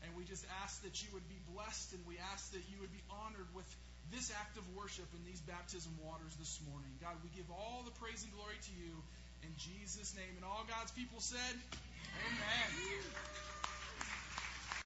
[0.00, 2.92] And we just ask that you would be blessed and we ask that you would
[2.92, 3.68] be honored with
[4.08, 6.88] this act of worship in these baptism waters this morning.
[7.04, 8.96] God, we give all the praise and glory to you
[9.44, 10.32] in Jesus' name.
[10.40, 11.54] And all God's people said,
[12.24, 13.49] Amen.